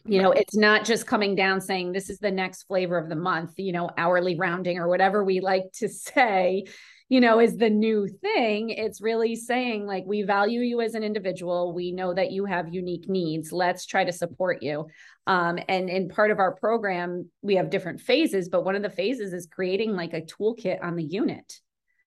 You 0.05 0.21
know, 0.21 0.31
it's 0.31 0.55
not 0.55 0.83
just 0.83 1.07
coming 1.07 1.33
down 1.33 1.61
saying 1.61 1.93
this 1.93 2.09
is 2.09 2.19
the 2.19 2.31
next 2.31 2.63
flavor 2.63 2.97
of 2.97 3.09
the 3.09 3.15
month, 3.15 3.53
you 3.57 3.71
know, 3.71 3.89
hourly 3.97 4.35
rounding 4.35 4.77
or 4.77 4.87
whatever 4.87 5.23
we 5.23 5.39
like 5.39 5.71
to 5.75 5.89
say. 5.89 6.65
You 7.09 7.21
know, 7.21 7.39
is 7.39 7.57
the 7.57 7.69
new 7.69 8.07
thing. 8.07 8.69
It's 8.69 9.01
really 9.01 9.35
saying, 9.35 9.85
like, 9.85 10.03
we 10.05 10.23
value 10.23 10.61
you 10.61 10.81
as 10.81 10.95
an 10.95 11.03
individual. 11.03 11.73
We 11.73 11.91
know 11.91 12.13
that 12.13 12.31
you 12.31 12.45
have 12.45 12.73
unique 12.73 13.07
needs. 13.07 13.51
Let's 13.51 13.85
try 13.85 14.03
to 14.03 14.11
support 14.11 14.63
you. 14.63 14.87
Um, 15.27 15.59
and 15.67 15.89
in 15.89 16.09
part 16.09 16.31
of 16.31 16.39
our 16.39 16.55
program, 16.55 17.29
we 17.41 17.55
have 17.55 17.69
different 17.69 18.01
phases, 18.01 18.49
but 18.49 18.65
one 18.65 18.75
of 18.75 18.81
the 18.81 18.89
phases 18.89 19.33
is 19.33 19.47
creating 19.47 19.95
like 19.95 20.13
a 20.13 20.21
toolkit 20.21 20.83
on 20.83 20.95
the 20.95 21.03
unit 21.03 21.61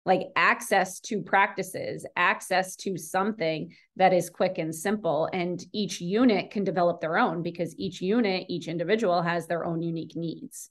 like 0.06 0.28
access 0.37 1.00
to 1.00 1.20
practices, 1.20 2.06
access 2.16 2.76
to 2.76 2.96
something 2.96 3.74
that 3.96 4.14
is 4.14 4.30
quick 4.30 4.56
and 4.56 4.72
simple. 4.72 5.28
And 5.32 5.62
each 5.72 6.00
unit 6.00 6.52
can 6.52 6.62
develop 6.62 7.00
their 7.00 7.18
own 7.18 7.42
because 7.42 7.74
each 7.76 8.00
unit, 8.00 8.46
each 8.48 8.68
individual 8.68 9.20
has 9.20 9.48
their 9.48 9.64
own 9.64 9.82
unique 9.82 10.14
needs. 10.14 10.70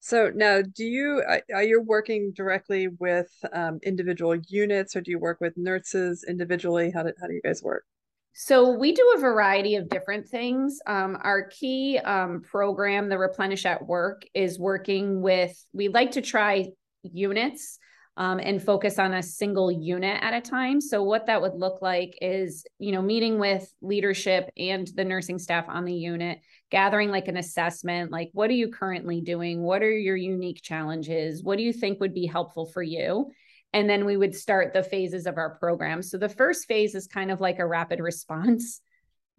So 0.00 0.30
now, 0.34 0.62
do 0.62 0.84
you 0.84 1.22
are 1.54 1.62
you 1.62 1.82
working 1.82 2.32
directly 2.34 2.88
with 3.00 3.30
um, 3.52 3.80
individual 3.82 4.36
units, 4.48 4.94
or 4.94 5.00
do 5.00 5.10
you 5.10 5.18
work 5.18 5.38
with 5.40 5.56
nurses 5.56 6.24
individually? 6.28 6.92
How 6.94 7.02
do 7.02 7.12
how 7.20 7.26
do 7.26 7.34
you 7.34 7.42
guys 7.42 7.62
work? 7.62 7.84
So 8.32 8.70
we 8.70 8.92
do 8.92 9.14
a 9.16 9.20
variety 9.20 9.74
of 9.74 9.88
different 9.88 10.28
things. 10.28 10.78
Um, 10.86 11.18
our 11.22 11.48
key 11.48 11.98
um, 11.98 12.42
program, 12.42 13.08
the 13.08 13.18
Replenish 13.18 13.66
at 13.66 13.84
Work, 13.84 14.22
is 14.32 14.60
working 14.60 15.20
with. 15.22 15.60
We 15.72 15.88
like 15.88 16.12
to 16.12 16.22
try 16.22 16.68
units 17.02 17.80
um, 18.16 18.38
and 18.38 18.62
focus 18.62 18.98
on 18.98 19.14
a 19.14 19.22
single 19.22 19.72
unit 19.72 20.18
at 20.22 20.34
a 20.34 20.40
time. 20.40 20.80
So 20.80 21.02
what 21.02 21.26
that 21.26 21.42
would 21.42 21.54
look 21.54 21.82
like 21.82 22.16
is, 22.20 22.64
you 22.78 22.92
know, 22.92 23.02
meeting 23.02 23.38
with 23.38 23.72
leadership 23.80 24.50
and 24.56 24.88
the 24.94 25.04
nursing 25.04 25.38
staff 25.38 25.66
on 25.68 25.84
the 25.84 25.94
unit, 25.94 26.38
gathering 26.70 27.10
like 27.10 27.28
an 27.28 27.36
assessment, 27.36 28.10
like 28.10 28.30
what 28.32 28.50
are 28.50 28.54
you 28.54 28.68
currently 28.68 29.20
doing? 29.20 29.62
What 29.62 29.82
are 29.82 29.90
your 29.90 30.16
unique 30.16 30.62
challenges? 30.62 31.42
What 31.42 31.58
do 31.58 31.64
you 31.64 31.72
think 31.72 32.00
would 32.00 32.14
be 32.14 32.26
helpful 32.26 32.66
for 32.66 32.82
you? 32.82 33.30
And 33.72 33.88
then 33.88 34.04
we 34.04 34.16
would 34.16 34.34
start 34.34 34.72
the 34.72 34.82
phases 34.82 35.26
of 35.26 35.36
our 35.36 35.56
program. 35.58 36.02
So 36.02 36.18
the 36.18 36.28
first 36.28 36.66
phase 36.66 36.94
is 36.94 37.06
kind 37.06 37.30
of 37.30 37.40
like 37.40 37.58
a 37.58 37.66
rapid 37.66 38.00
response. 38.00 38.80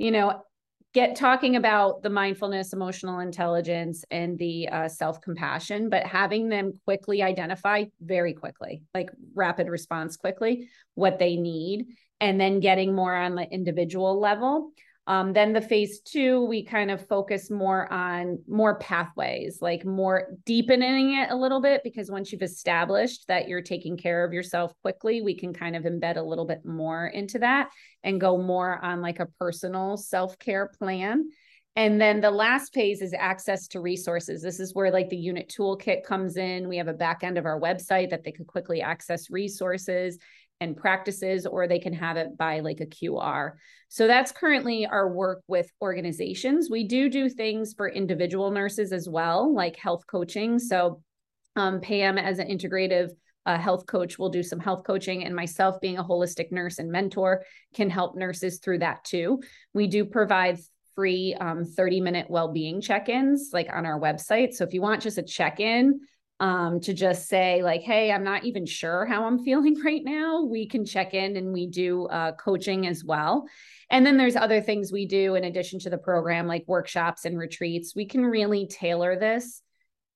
You 0.02 0.12
know, 0.12 0.44
get 0.94 1.16
talking 1.16 1.56
about 1.56 2.02
the 2.02 2.10
mindfulness, 2.10 2.74
emotional 2.74 3.20
intelligence, 3.20 4.04
and 4.10 4.38
the 4.38 4.70
uh, 4.70 4.88
self 4.88 5.22
compassion, 5.22 5.90
but 5.90 6.06
having 6.06 6.50
them 6.50 6.74
quickly 6.86 7.22
identify 7.22 7.86
very 8.02 8.34
quickly, 8.34 8.82
like 8.94 9.10
rapid 9.36 9.68
response 9.68 10.18
quickly, 10.18 10.70
what 10.96 11.20
they 11.20 11.36
need, 11.36 11.88
and 12.20 12.40
then 12.40 12.60
getting 12.60 12.96
more 12.96 13.16
on 13.16 13.36
the 13.36 13.44
individual 13.44 14.20
level. 14.20 14.72
Um, 15.10 15.34
then 15.34 15.54
the 15.54 15.62
phase 15.62 16.02
two, 16.02 16.46
we 16.46 16.64
kind 16.64 16.92
of 16.92 17.08
focus 17.08 17.50
more 17.50 17.92
on 17.92 18.38
more 18.48 18.78
pathways, 18.78 19.58
like 19.60 19.84
more 19.84 20.36
deepening 20.46 21.18
it 21.18 21.32
a 21.32 21.36
little 21.36 21.62
bit, 21.62 21.82
because 21.84 22.12
once 22.12 22.32
you've 22.32 22.44
established 22.44 23.28
that 23.28 23.48
you're 23.48 23.64
taking 23.64 23.98
care 23.98 24.24
of 24.24 24.34
yourself 24.34 24.72
quickly, 24.84 25.24
we 25.24 25.36
can 25.36 25.52
kind 25.52 25.76
of 25.76 25.82
embed 25.82 26.18
a 26.18 26.22
little 26.22 26.46
bit 26.46 26.64
more 26.64 27.08
into 27.08 27.40
that 27.40 27.72
and 28.04 28.22
go 28.22 28.38
more 28.38 28.78
on 28.86 29.02
like 29.02 29.20
a 29.20 29.26
personal 29.40 29.98
self 29.98 30.38
care 30.38 30.70
plan. 30.78 31.28
And 31.76 32.00
then 32.00 32.22
the 32.22 32.30
last 32.30 32.72
phase 32.74 33.02
is 33.02 33.16
access 33.18 33.68
to 33.70 33.82
resources. 33.82 34.44
This 34.44 34.60
is 34.60 34.76
where 34.76 34.92
like 34.92 35.10
the 35.10 35.18
unit 35.18 35.52
toolkit 35.58 36.04
comes 36.04 36.38
in. 36.38 36.70
We 36.70 36.78
have 36.78 36.88
a 36.88 36.94
back 36.94 37.24
end 37.24 37.40
of 37.40 37.48
our 37.48 37.60
website 37.60 38.12
that 38.12 38.24
they 38.24 38.32
could 38.32 38.48
quickly 38.48 38.84
access 38.84 39.32
resources 39.32 40.20
and 40.62 40.76
practices, 40.76 41.46
or 41.46 41.68
they 41.68 41.80
can 41.80 41.94
have 41.94 42.18
it 42.18 42.38
by 42.38 42.60
like 42.60 42.82
a 42.82 42.86
QR. 42.86 43.54
So 43.88 44.08
that's 44.08 44.32
currently 44.32 44.86
our 44.86 45.10
work 45.12 45.42
with 45.48 45.72
organizations. 45.82 46.70
We 46.70 46.84
do 46.86 47.10
do 47.10 47.30
things 47.30 47.74
for 47.74 47.88
individual 47.88 48.52
nurses 48.52 48.92
as 48.92 49.08
well, 49.08 49.54
like 49.54 49.76
health 49.78 50.06
coaching. 50.08 50.60
So 50.60 51.02
um, 51.56 51.82
Pam, 51.82 52.18
as 52.18 52.40
an 52.40 52.48
integrative 52.48 53.10
uh, 53.46 53.58
health 53.58 53.86
coach, 53.86 54.20
will 54.20 54.30
do 54.30 54.44
some 54.44 54.60
health 54.60 54.84
coaching, 54.84 55.24
and 55.24 55.36
myself, 55.36 55.80
being 55.82 55.98
a 55.98 56.04
holistic 56.04 56.52
nurse 56.52 56.78
and 56.78 56.92
mentor, 56.92 57.44
can 57.74 57.90
help 57.90 58.16
nurses 58.16 58.60
through 58.60 58.80
that 58.80 59.04
too. 59.04 59.42
We 59.74 59.88
do 59.88 60.06
provide 60.06 60.60
free 60.96 61.34
um, 61.40 61.64
30 61.64 62.02
minute 62.02 62.26
well 62.30 62.52
being 62.52 62.82
check 62.82 63.08
ins 63.08 63.52
like 63.54 63.70
on 63.72 63.86
our 63.86 63.98
website. 63.98 64.52
So 64.52 64.66
if 64.66 64.74
you 64.74 64.82
want 64.82 65.02
just 65.02 65.18
a 65.18 65.24
check 65.24 65.62
in, 65.62 66.02
um, 66.40 66.80
to 66.82 66.94
just 66.94 67.28
say 67.28 67.62
like, 67.62 67.82
hey, 67.82 68.12
I'm 68.12 68.24
not 68.24 68.46
even 68.46 68.66
sure 68.66 69.06
how 69.06 69.26
I'm 69.26 69.40
feeling 69.44 69.80
right 69.84 70.04
now. 70.04 70.44
We 70.44 70.68
can 70.68 70.86
check 70.86 71.14
in 71.14 71.36
and 71.38 71.52
we 71.52 71.68
do 71.68 72.06
uh, 72.08 72.34
coaching 72.34 72.88
as 72.88 73.04
well. 73.04 73.46
And 73.90 74.06
then 74.06 74.18
there's 74.18 74.36
other 74.36 74.62
things 74.62 74.92
we 74.92 75.08
do 75.08 75.36
in 75.36 75.44
addition 75.44 75.80
to 75.80 75.90
the 75.90 75.98
program, 75.98 76.48
like 76.48 76.64
workshops 76.68 77.26
and 77.26 77.38
retreats. 77.38 77.96
We 77.96 78.06
can 78.06 78.26
really 78.26 78.68
tailor 78.68 79.18
this 79.18 79.62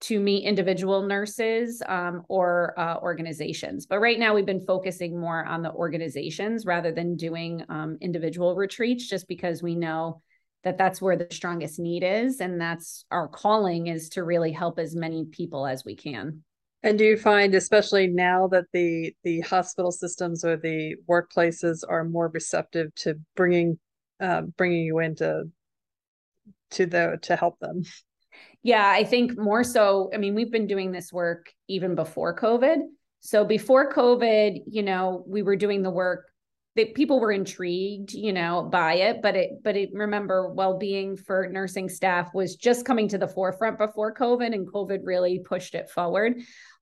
to 0.01 0.19
meet 0.19 0.43
individual 0.43 1.01
nurses 1.03 1.81
um, 1.88 2.23
or 2.27 2.77
uh, 2.77 2.97
organizations. 2.97 3.86
But 3.86 3.99
right 3.99 4.19
now, 4.19 4.36
we've 4.36 4.45
been 4.45 4.65
focusing 4.65 5.17
more 5.17 5.45
on 5.45 5.62
the 5.62 5.71
organizations 5.71 6.65
rather 6.65 6.91
than 6.91 7.15
doing 7.15 7.63
um, 7.69 7.97
individual 8.01 8.55
retreats, 8.55 9.07
just 9.07 9.29
because 9.29 9.63
we 9.63 9.75
know 9.75 10.21
that 10.63 10.78
that's 10.78 11.02
where 11.02 11.17
the 11.17 11.28
strongest 11.30 11.80
need 11.80 12.04
is 12.04 12.39
and 12.39 12.60
that's 12.60 13.06
our 13.12 13.28
calling 13.28 13.88
is 13.88 14.10
to 14.10 14.23
really 14.23 14.52
help 14.52 14.80
as 14.80 14.95
many 14.95 15.26
people 15.26 15.67
as 15.67 15.84
we 15.86 15.95
can. 15.95 16.43
And 16.82 16.97
do 16.97 17.06
you 17.06 17.17
find 17.17 17.56
especially 17.56 18.08
now 18.08 18.47
that 18.49 18.65
the 18.73 19.15
the 19.23 19.39
hospital 19.41 19.91
systems 19.91 20.43
or 20.43 20.58
the 20.58 20.95
workplaces 21.10 21.84
are 21.88 22.04
more 22.04 22.28
receptive 22.28 22.93
to 22.95 23.19
bringing 23.36 23.80
uh, 24.19 24.41
bringing 24.58 24.86
you 24.86 24.99
into 24.99 25.45
to 26.71 26.86
the 26.86 27.19
to 27.23 27.36
help 27.36 27.60
them? 27.60 27.84
Yeah 28.63 28.89
i 28.89 29.04
think 29.04 29.38
more 29.38 29.63
so 29.63 30.10
i 30.13 30.17
mean 30.17 30.36
we've 30.36 30.52
been 30.52 30.67
doing 30.67 30.91
this 30.91 31.12
work 31.13 31.54
even 31.67 31.95
before 31.95 32.36
covid. 32.36 32.80
So 33.21 33.45
before 33.45 33.93
covid 33.93 34.60
you 34.67 34.84
know 34.84 35.23
we 35.26 35.41
were 35.41 35.56
doing 35.56 35.84
the 35.84 35.89
work 35.89 36.33
that 36.75 36.95
people 36.95 37.19
were 37.19 37.31
intrigued, 37.31 38.13
you 38.13 38.33
know, 38.33 38.63
by 38.63 38.95
it, 38.95 39.21
but 39.21 39.36
it, 39.36 39.51
but 39.63 39.77
it, 39.77 39.89
remember, 39.93 40.51
well-being 40.51 41.15
for 41.15 41.47
nursing 41.51 41.88
staff 41.88 42.33
was 42.33 42.55
just 42.55 42.86
coming 42.86 43.07
to 43.09 43.17
the 43.17 43.27
forefront 43.27 43.77
before 43.77 44.13
COVID, 44.13 44.53
and 44.53 44.67
COVID 44.67 45.01
really 45.03 45.39
pushed 45.39 45.75
it 45.75 45.89
forward. 45.89 46.33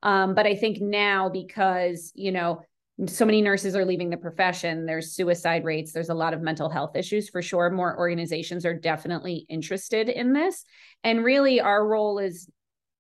Um, 0.02 0.34
but 0.34 0.46
I 0.46 0.56
think 0.56 0.82
now, 0.82 1.28
because 1.28 2.12
you 2.16 2.32
know, 2.32 2.62
so 3.08 3.26
many 3.26 3.42
nurses 3.42 3.76
are 3.76 3.86
leaving 3.86 4.10
the 4.10 4.18
profession, 4.18 4.86
there's 4.86 5.12
suicide 5.14 5.66
rates, 5.66 5.92
there's 5.92 6.10
a 6.10 6.14
lot 6.14 6.34
of 6.34 6.42
mental 6.42 6.70
health 6.70 6.96
issues 6.96 7.30
for 7.30 7.42
sure. 7.42 7.70
More 7.70 7.98
organizations 7.98 8.66
are 8.66 8.74
definitely 8.74 9.46
interested 9.50 10.08
in 10.08 10.32
this, 10.32 10.64
and 11.04 11.24
really, 11.24 11.60
our 11.60 11.86
role 11.86 12.18
is 12.18 12.50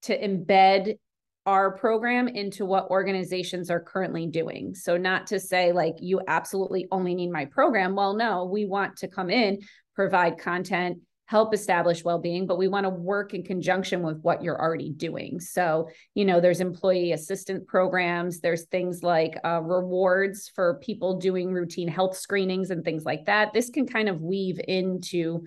to 0.03 0.19
embed 0.19 0.97
our 1.45 1.75
program 1.75 2.27
into 2.27 2.65
what 2.65 2.89
organizations 2.89 3.71
are 3.71 3.79
currently 3.79 4.27
doing. 4.27 4.75
So, 4.75 4.97
not 4.97 5.27
to 5.27 5.39
say 5.39 5.71
like 5.71 5.95
you 5.99 6.21
absolutely 6.27 6.87
only 6.91 7.15
need 7.15 7.31
my 7.31 7.45
program. 7.45 7.95
Well, 7.95 8.15
no, 8.15 8.45
we 8.45 8.65
want 8.65 8.97
to 8.97 9.07
come 9.07 9.29
in, 9.29 9.59
provide 9.95 10.37
content, 10.37 10.99
help 11.31 11.53
establish 11.53 12.03
well-being 12.03 12.45
but 12.45 12.57
we 12.57 12.67
want 12.67 12.83
to 12.83 12.89
work 12.89 13.33
in 13.33 13.41
conjunction 13.41 14.03
with 14.03 14.19
what 14.21 14.43
you're 14.43 14.59
already 14.59 14.89
doing 14.89 15.39
so 15.39 15.87
you 16.13 16.25
know 16.25 16.41
there's 16.41 16.59
employee 16.59 17.13
assistant 17.13 17.65
programs 17.67 18.41
there's 18.41 18.65
things 18.65 19.01
like 19.01 19.37
uh, 19.45 19.61
rewards 19.61 20.51
for 20.53 20.77
people 20.83 21.19
doing 21.19 21.53
routine 21.53 21.87
health 21.87 22.17
screenings 22.17 22.69
and 22.69 22.83
things 22.83 23.05
like 23.05 23.23
that 23.27 23.53
this 23.53 23.69
can 23.69 23.87
kind 23.87 24.09
of 24.09 24.19
weave 24.19 24.59
into 24.67 25.41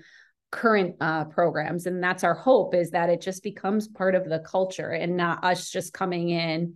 current 0.55 0.95
uh, 1.01 1.25
programs 1.25 1.87
and 1.87 2.01
that's 2.01 2.23
our 2.23 2.35
hope 2.35 2.77
is 2.77 2.93
that 2.93 3.11
it 3.11 3.21
just 3.21 3.43
becomes 3.43 3.89
part 3.89 4.15
of 4.15 4.29
the 4.29 4.39
culture 4.39 4.91
and 4.91 5.17
not 5.17 5.43
us 5.43 5.69
just 5.69 5.93
coming 5.93 6.31
in 6.31 6.75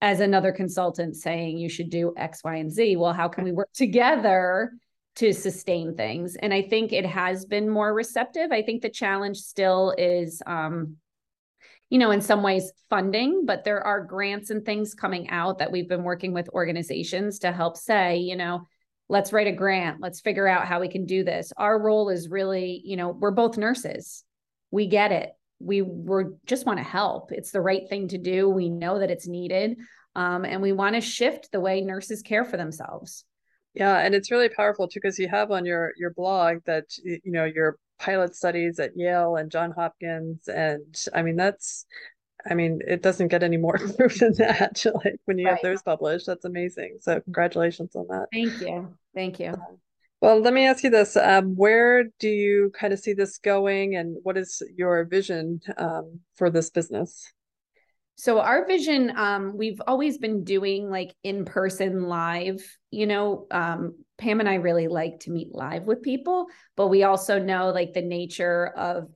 as 0.00 0.20
another 0.20 0.52
consultant 0.52 1.14
saying 1.14 1.58
you 1.58 1.68
should 1.68 1.90
do 1.90 2.14
x 2.16 2.42
y 2.42 2.56
and 2.56 2.72
z. 2.72 2.96
Well 2.96 3.12
how 3.12 3.28
can 3.28 3.44
we 3.44 3.52
work 3.52 3.68
together 3.74 4.72
to 5.16 5.34
sustain 5.34 5.94
things? 5.96 6.34
And 6.36 6.54
i 6.54 6.62
think 6.62 6.94
it 6.94 7.04
has 7.04 7.44
been 7.44 7.68
more 7.68 7.92
receptive. 7.92 8.52
I 8.52 8.62
think 8.62 8.80
the 8.80 8.88
challenge 8.88 9.36
still 9.36 9.94
is 9.98 10.42
um, 10.46 10.96
you 11.90 11.98
know 11.98 12.12
in 12.12 12.22
some 12.22 12.42
ways 12.42 12.72
funding 12.88 13.44
but 13.44 13.64
there 13.64 13.86
are 13.86 14.02
grants 14.02 14.48
and 14.48 14.64
things 14.64 14.94
coming 14.94 15.28
out 15.28 15.58
that 15.58 15.70
we've 15.70 15.88
been 15.90 16.04
working 16.04 16.32
with 16.32 16.48
organizations 16.54 17.40
to 17.40 17.52
help 17.52 17.76
say 17.76 18.16
you 18.16 18.36
know 18.36 18.62
let's 19.10 19.32
write 19.32 19.48
a 19.48 19.52
grant 19.52 20.00
let's 20.00 20.20
figure 20.20 20.46
out 20.46 20.66
how 20.66 20.80
we 20.80 20.88
can 20.88 21.04
do 21.04 21.24
this 21.24 21.52
our 21.56 21.78
role 21.82 22.08
is 22.08 22.28
really 22.28 22.80
you 22.84 22.96
know 22.96 23.08
we're 23.10 23.32
both 23.32 23.58
nurses 23.58 24.24
we 24.70 24.86
get 24.86 25.10
it 25.10 25.30
we 25.58 25.82
we 25.82 26.24
just 26.46 26.64
want 26.64 26.78
to 26.78 26.84
help 26.84 27.32
it's 27.32 27.50
the 27.50 27.60
right 27.60 27.88
thing 27.90 28.06
to 28.08 28.16
do 28.16 28.48
we 28.48 28.70
know 28.70 29.00
that 29.00 29.10
it's 29.10 29.26
needed 29.26 29.76
um, 30.16 30.44
and 30.44 30.62
we 30.62 30.72
want 30.72 30.94
to 30.94 31.00
shift 31.00 31.50
the 31.52 31.60
way 31.60 31.80
nurses 31.80 32.22
care 32.22 32.44
for 32.44 32.56
themselves 32.56 33.24
yeah 33.74 33.98
and 33.98 34.14
it's 34.14 34.30
really 34.30 34.48
powerful 34.48 34.86
too 34.86 35.00
because 35.02 35.18
you 35.18 35.28
have 35.28 35.50
on 35.50 35.66
your 35.66 35.92
your 35.98 36.12
blog 36.14 36.58
that 36.64 36.84
you 37.04 37.20
know 37.26 37.44
your 37.44 37.76
pilot 37.98 38.34
studies 38.34 38.78
at 38.78 38.96
yale 38.96 39.36
and 39.36 39.50
john 39.50 39.72
hopkins 39.72 40.48
and 40.48 41.04
i 41.14 41.20
mean 41.20 41.36
that's 41.36 41.84
I 42.48 42.54
mean, 42.54 42.80
it 42.86 43.02
doesn't 43.02 43.28
get 43.28 43.42
any 43.42 43.56
more 43.56 43.78
proof 43.96 44.18
than 44.18 44.34
that. 44.38 44.84
like 45.04 45.20
when 45.24 45.38
you 45.38 45.46
right. 45.46 45.52
have 45.52 45.62
those 45.62 45.82
published, 45.82 46.26
that's 46.26 46.44
amazing. 46.44 46.98
So 47.00 47.20
congratulations 47.20 47.94
on 47.94 48.06
that. 48.08 48.28
Thank 48.32 48.60
you. 48.60 48.94
Thank 49.14 49.40
you. 49.40 49.54
Well, 50.20 50.40
let 50.40 50.52
me 50.52 50.66
ask 50.66 50.84
you 50.84 50.90
this: 50.90 51.16
um, 51.16 51.56
Where 51.56 52.04
do 52.18 52.28
you 52.28 52.72
kind 52.78 52.92
of 52.92 52.98
see 52.98 53.14
this 53.14 53.38
going, 53.38 53.96
and 53.96 54.16
what 54.22 54.36
is 54.36 54.62
your 54.76 55.04
vision 55.04 55.60
um, 55.76 56.20
for 56.36 56.50
this 56.50 56.70
business? 56.70 57.32
So 58.16 58.38
our 58.38 58.66
vision, 58.66 59.16
um, 59.16 59.56
we've 59.56 59.80
always 59.86 60.18
been 60.18 60.44
doing 60.44 60.90
like 60.90 61.14
in-person 61.24 62.02
live, 62.02 62.60
you 62.90 63.06
know, 63.06 63.46
um, 63.50 63.94
Pam 64.18 64.40
and 64.40 64.48
I 64.48 64.56
really 64.56 64.88
like 64.88 65.20
to 65.20 65.30
meet 65.30 65.54
live 65.54 65.84
with 65.84 66.02
people, 66.02 66.48
but 66.76 66.88
we 66.88 67.02
also 67.02 67.38
know 67.38 67.70
like 67.70 67.94
the 67.94 68.02
nature 68.02 68.66
of 68.76 69.08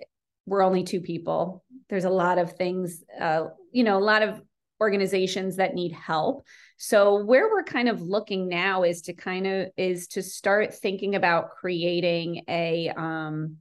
we're 0.47 0.63
only 0.63 0.85
two 0.85 1.03
people. 1.03 1.63
There's 1.91 2.07
a 2.07 2.11
lot 2.11 2.39
of 2.39 2.53
things, 2.53 3.05
uh, 3.21 3.49
you 3.73 3.85
know, 3.85 3.99
a 3.99 4.01
lot 4.01 4.23
of 4.23 4.41
organizations 4.81 5.57
that 5.57 5.75
need 5.75 5.93
help. 5.93 6.45
So 6.77 7.23
where 7.25 7.49
we're 7.51 7.65
kind 7.65 7.89
of 7.89 8.03
looking 8.03 8.49
now 8.49 8.83
is 8.83 9.03
to 9.03 9.13
kind 9.13 9.47
of 9.47 9.69
is 9.77 10.09
to 10.09 10.23
start 10.23 10.75
thinking 10.75 11.15
about 11.15 11.51
creating 11.51 12.43
a 12.49 12.91
um, 12.97 13.59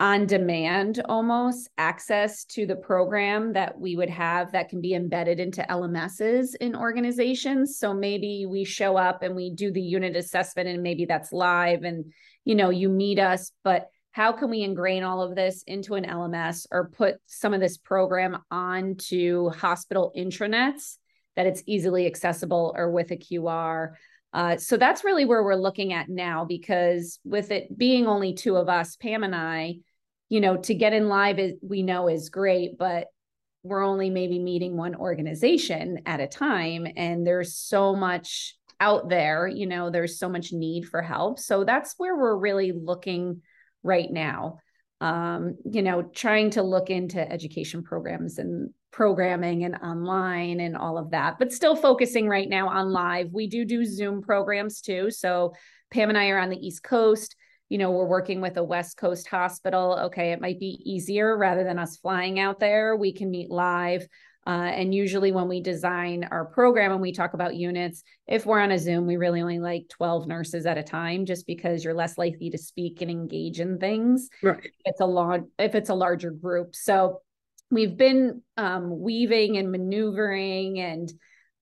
on 0.00 0.26
demand 0.26 1.02
almost 1.08 1.68
access 1.76 2.44
to 2.44 2.66
the 2.66 2.76
program 2.76 3.52
that 3.54 3.78
we 3.80 3.96
would 3.96 4.10
have 4.10 4.52
that 4.52 4.68
can 4.68 4.80
be 4.80 4.94
embedded 4.94 5.40
into 5.40 5.66
LMSs 5.68 6.54
in 6.60 6.76
organizations. 6.76 7.78
So 7.78 7.92
maybe 7.92 8.46
we 8.46 8.62
show 8.64 8.96
up 8.96 9.22
and 9.22 9.34
we 9.34 9.50
do 9.50 9.72
the 9.72 9.82
unit 9.82 10.14
assessment 10.14 10.68
and 10.68 10.82
maybe 10.82 11.04
that's 11.04 11.32
live 11.32 11.82
and 11.82 12.12
you 12.44 12.54
know 12.54 12.70
you 12.70 12.88
meet 12.88 13.18
us 13.18 13.52
but 13.64 13.88
how 14.12 14.32
can 14.32 14.50
we 14.50 14.62
ingrain 14.62 15.02
all 15.02 15.22
of 15.22 15.34
this 15.34 15.62
into 15.66 15.94
an 15.94 16.04
LMS 16.04 16.66
or 16.70 16.88
put 16.88 17.16
some 17.26 17.54
of 17.54 17.60
this 17.60 17.76
program 17.76 18.38
onto 18.50 19.50
hospital 19.50 20.12
intranets 20.16 20.96
that 21.36 21.46
it's 21.46 21.62
easily 21.66 22.06
accessible 22.06 22.74
or 22.76 22.90
with 22.90 23.10
a 23.10 23.16
QR 23.16 23.92
uh, 24.32 24.56
so 24.56 24.76
that's 24.76 25.04
really 25.04 25.24
where 25.24 25.42
we're 25.42 25.54
looking 25.54 25.92
at 25.92 26.08
now 26.08 26.44
because 26.44 27.18
with 27.24 27.50
it 27.50 27.76
being 27.76 28.06
only 28.06 28.34
two 28.34 28.56
of 28.56 28.68
us, 28.68 28.96
Pam 28.96 29.24
and 29.24 29.34
I, 29.34 29.76
you 30.28 30.40
know, 30.40 30.56
to 30.58 30.74
get 30.74 30.92
in 30.92 31.08
live 31.08 31.38
is 31.38 31.54
we 31.62 31.82
know 31.82 32.08
is 32.08 32.28
great, 32.28 32.76
but 32.78 33.06
we're 33.62 33.84
only 33.84 34.10
maybe 34.10 34.38
meeting 34.38 34.76
one 34.76 34.94
organization 34.94 36.00
at 36.06 36.20
a 36.20 36.26
time. 36.26 36.86
And 36.96 37.26
there's 37.26 37.56
so 37.56 37.96
much 37.96 38.56
out 38.80 39.08
there, 39.08 39.48
you 39.48 39.66
know, 39.66 39.90
there's 39.90 40.18
so 40.18 40.28
much 40.28 40.52
need 40.52 40.86
for 40.86 41.02
help. 41.02 41.38
So 41.38 41.64
that's 41.64 41.94
where 41.96 42.16
we're 42.16 42.36
really 42.36 42.72
looking 42.72 43.42
right 43.82 44.10
now. 44.10 44.58
Um, 45.00 45.56
you 45.64 45.82
know, 45.82 46.02
trying 46.02 46.50
to 46.50 46.62
look 46.62 46.90
into 46.90 47.20
education 47.20 47.84
programs 47.84 48.38
and 48.38 48.70
programming 48.90 49.64
and 49.64 49.76
online 49.76 50.58
and 50.58 50.76
all 50.76 50.98
of 50.98 51.10
that, 51.10 51.38
but 51.38 51.52
still 51.52 51.76
focusing 51.76 52.28
right 52.28 52.48
now 52.48 52.68
on 52.68 52.90
live. 52.90 53.32
We 53.32 53.46
do 53.46 53.64
do 53.64 53.84
Zoom 53.84 54.22
programs 54.22 54.80
too. 54.80 55.10
So 55.10 55.54
Pam 55.92 56.08
and 56.08 56.18
I 56.18 56.30
are 56.30 56.38
on 56.38 56.50
the 56.50 56.56
East 56.56 56.82
Coast 56.82 57.36
you 57.68 57.76
know, 57.76 57.90
we're 57.90 58.06
working 58.06 58.40
with 58.40 58.56
a 58.56 58.64
West 58.64 58.96
Coast 58.96 59.28
hospital. 59.28 59.98
Okay, 60.06 60.32
it 60.32 60.40
might 60.40 60.58
be 60.58 60.80
easier 60.84 61.36
rather 61.36 61.64
than 61.64 61.78
us 61.78 61.98
flying 61.98 62.40
out 62.40 62.60
there. 62.60 62.96
We 62.96 63.12
can 63.12 63.30
meet 63.30 63.50
live. 63.50 64.06
Uh, 64.48 64.72
and 64.72 64.94
usually, 64.94 65.30
when 65.30 65.46
we 65.46 65.60
design 65.60 66.26
our 66.30 66.46
program 66.46 66.90
and 66.90 67.02
we 67.02 67.12
talk 67.12 67.34
about 67.34 67.54
units, 67.54 68.02
if 68.26 68.46
we're 68.46 68.60
on 68.60 68.70
a 68.70 68.78
Zoom, 68.78 69.06
we 69.06 69.18
really 69.18 69.42
only 69.42 69.58
like 69.58 69.90
12 69.90 70.26
nurses 70.26 70.64
at 70.64 70.78
a 70.78 70.82
time, 70.82 71.26
just 71.26 71.46
because 71.46 71.84
you're 71.84 71.92
less 71.92 72.16
likely 72.16 72.48
to 72.48 72.56
speak 72.56 73.02
and 73.02 73.10
engage 73.10 73.60
in 73.60 73.76
things. 73.76 74.30
Right. 74.42 74.64
If 74.64 74.72
it's 74.86 75.00
a 75.02 75.06
long, 75.06 75.48
if 75.58 75.74
it's 75.74 75.90
a 75.90 75.94
larger 75.94 76.30
group. 76.30 76.74
So 76.74 77.20
we've 77.70 77.94
been 77.94 78.40
um, 78.56 78.98
weaving 78.98 79.58
and 79.58 79.70
maneuvering 79.70 80.80
and 80.80 81.12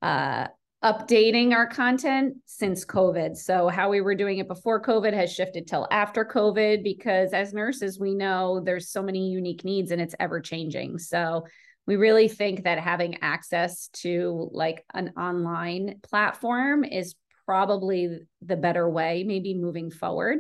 uh, 0.01 0.47
updating 0.85 1.53
our 1.53 1.67
content 1.67 2.37
since 2.45 2.85
COVID. 2.85 3.37
So 3.37 3.67
how 3.67 3.91
we 3.91 4.01
were 4.01 4.15
doing 4.15 4.39
it 4.39 4.47
before 4.47 4.81
COVID 4.81 5.13
has 5.13 5.33
shifted 5.33 5.67
till 5.67 5.89
after 5.91 6.25
COVID 6.25 6.85
because 6.85 7.33
as 7.33 7.53
nurses 7.53 7.99
we 7.99 8.15
know 8.15 8.61
there's 8.61 8.91
so 8.91 9.03
many 9.03 9.31
unique 9.31 9.65
needs 9.65 9.91
and 9.91 10.01
it's 10.01 10.15
ever 10.21 10.41
changing. 10.41 10.99
So 10.99 11.47
we 11.87 11.97
really 11.97 12.29
think 12.29 12.65
that 12.65 12.79
having 12.79 13.19
access 13.23 13.89
to 13.89 14.51
like 14.53 14.85
an 14.93 15.13
online 15.17 16.01
platform 16.03 16.85
is 16.85 17.15
probably 17.45 18.19
the 18.43 18.57
better 18.57 18.89
way 18.91 19.25
maybe 19.25 19.55
moving 19.55 19.91
forward. 19.91 20.39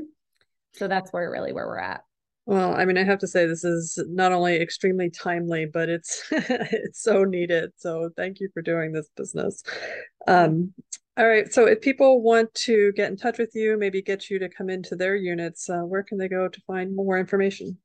So 0.75 0.89
that's 0.89 1.13
where 1.13 1.31
really 1.31 1.53
where 1.53 1.67
we're 1.67 1.79
at. 1.79 2.03
Well, 2.47 2.77
I 2.77 2.85
mean, 2.85 2.97
I 2.97 3.03
have 3.03 3.19
to 3.21 3.27
say 3.27 3.47
this 3.47 3.65
is 3.65 3.99
not 4.09 4.33
only 4.33 4.57
extremely 4.57 5.11
timely, 5.11 5.67
but 5.67 5.89
it's 5.89 6.25
it's 6.31 7.03
so 7.03 7.25
needed. 7.25 7.73
So 7.77 8.11
thank 8.17 8.39
you 8.41 8.49
for 8.55 8.63
doing 8.63 8.93
this 8.93 9.09
business. 9.17 9.63
Um, 10.29 10.73
all 11.17 11.27
right. 11.27 11.53
So 11.53 11.67
if 11.67 11.81
people 11.81 12.23
want 12.23 12.53
to 12.55 12.93
get 12.93 13.11
in 13.11 13.17
touch 13.17 13.39
with 13.39 13.53
you, 13.55 13.77
maybe 13.79 14.03
get 14.03 14.29
you 14.29 14.39
to 14.39 14.49
come 14.49 14.69
into 14.69 14.95
their 14.95 15.17
units, 15.17 15.69
uh, 15.71 15.81
where 15.81 16.03
can 16.03 16.19
they 16.19 16.29
go 16.29 16.47
to 16.47 16.61
find 16.67 16.95
more 16.95 17.19
information? 17.19 17.79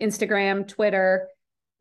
Instagram, 0.00 0.68
Twitter, 0.68 1.26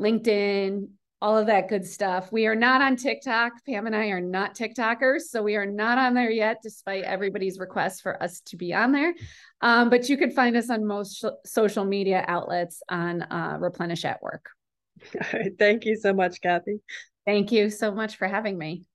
LinkedIn, 0.01 0.87
all 1.21 1.37
of 1.37 1.47
that 1.47 1.69
good 1.69 1.85
stuff. 1.85 2.31
We 2.31 2.45
are 2.45 2.55
not 2.55 2.81
on 2.81 2.95
TikTok. 2.95 3.53
Pam 3.65 3.87
and 3.87 3.95
I 3.95 4.07
are 4.07 4.21
not 4.21 4.55
TikTokers, 4.55 5.21
so 5.21 5.41
we 5.41 5.55
are 5.55 5.65
not 5.65 5.97
on 5.97 6.13
there 6.13 6.29
yet, 6.29 6.59
despite 6.61 7.03
everybody's 7.03 7.57
request 7.57 8.03
for 8.03 8.21
us 8.21 8.41
to 8.41 8.57
be 8.57 8.73
on 8.73 8.91
there. 8.91 9.13
Um, 9.61 9.89
but 9.89 10.09
you 10.09 10.17
can 10.17 10.31
find 10.31 10.55
us 10.55 10.69
on 10.69 10.85
most 10.85 11.25
social 11.45 11.85
media 11.85 12.23
outlets 12.27 12.81
on 12.89 13.21
uh, 13.23 13.57
Replenish 13.59 14.05
at 14.05 14.21
Work. 14.21 14.49
All 15.15 15.39
right. 15.39 15.51
Thank 15.59 15.85
you 15.85 15.95
so 15.95 16.13
much, 16.13 16.41
Cathy. 16.41 16.79
Thank 17.25 17.51
you 17.51 17.69
so 17.69 17.91
much 17.91 18.17
for 18.17 18.27
having 18.27 18.57
me. 18.57 18.85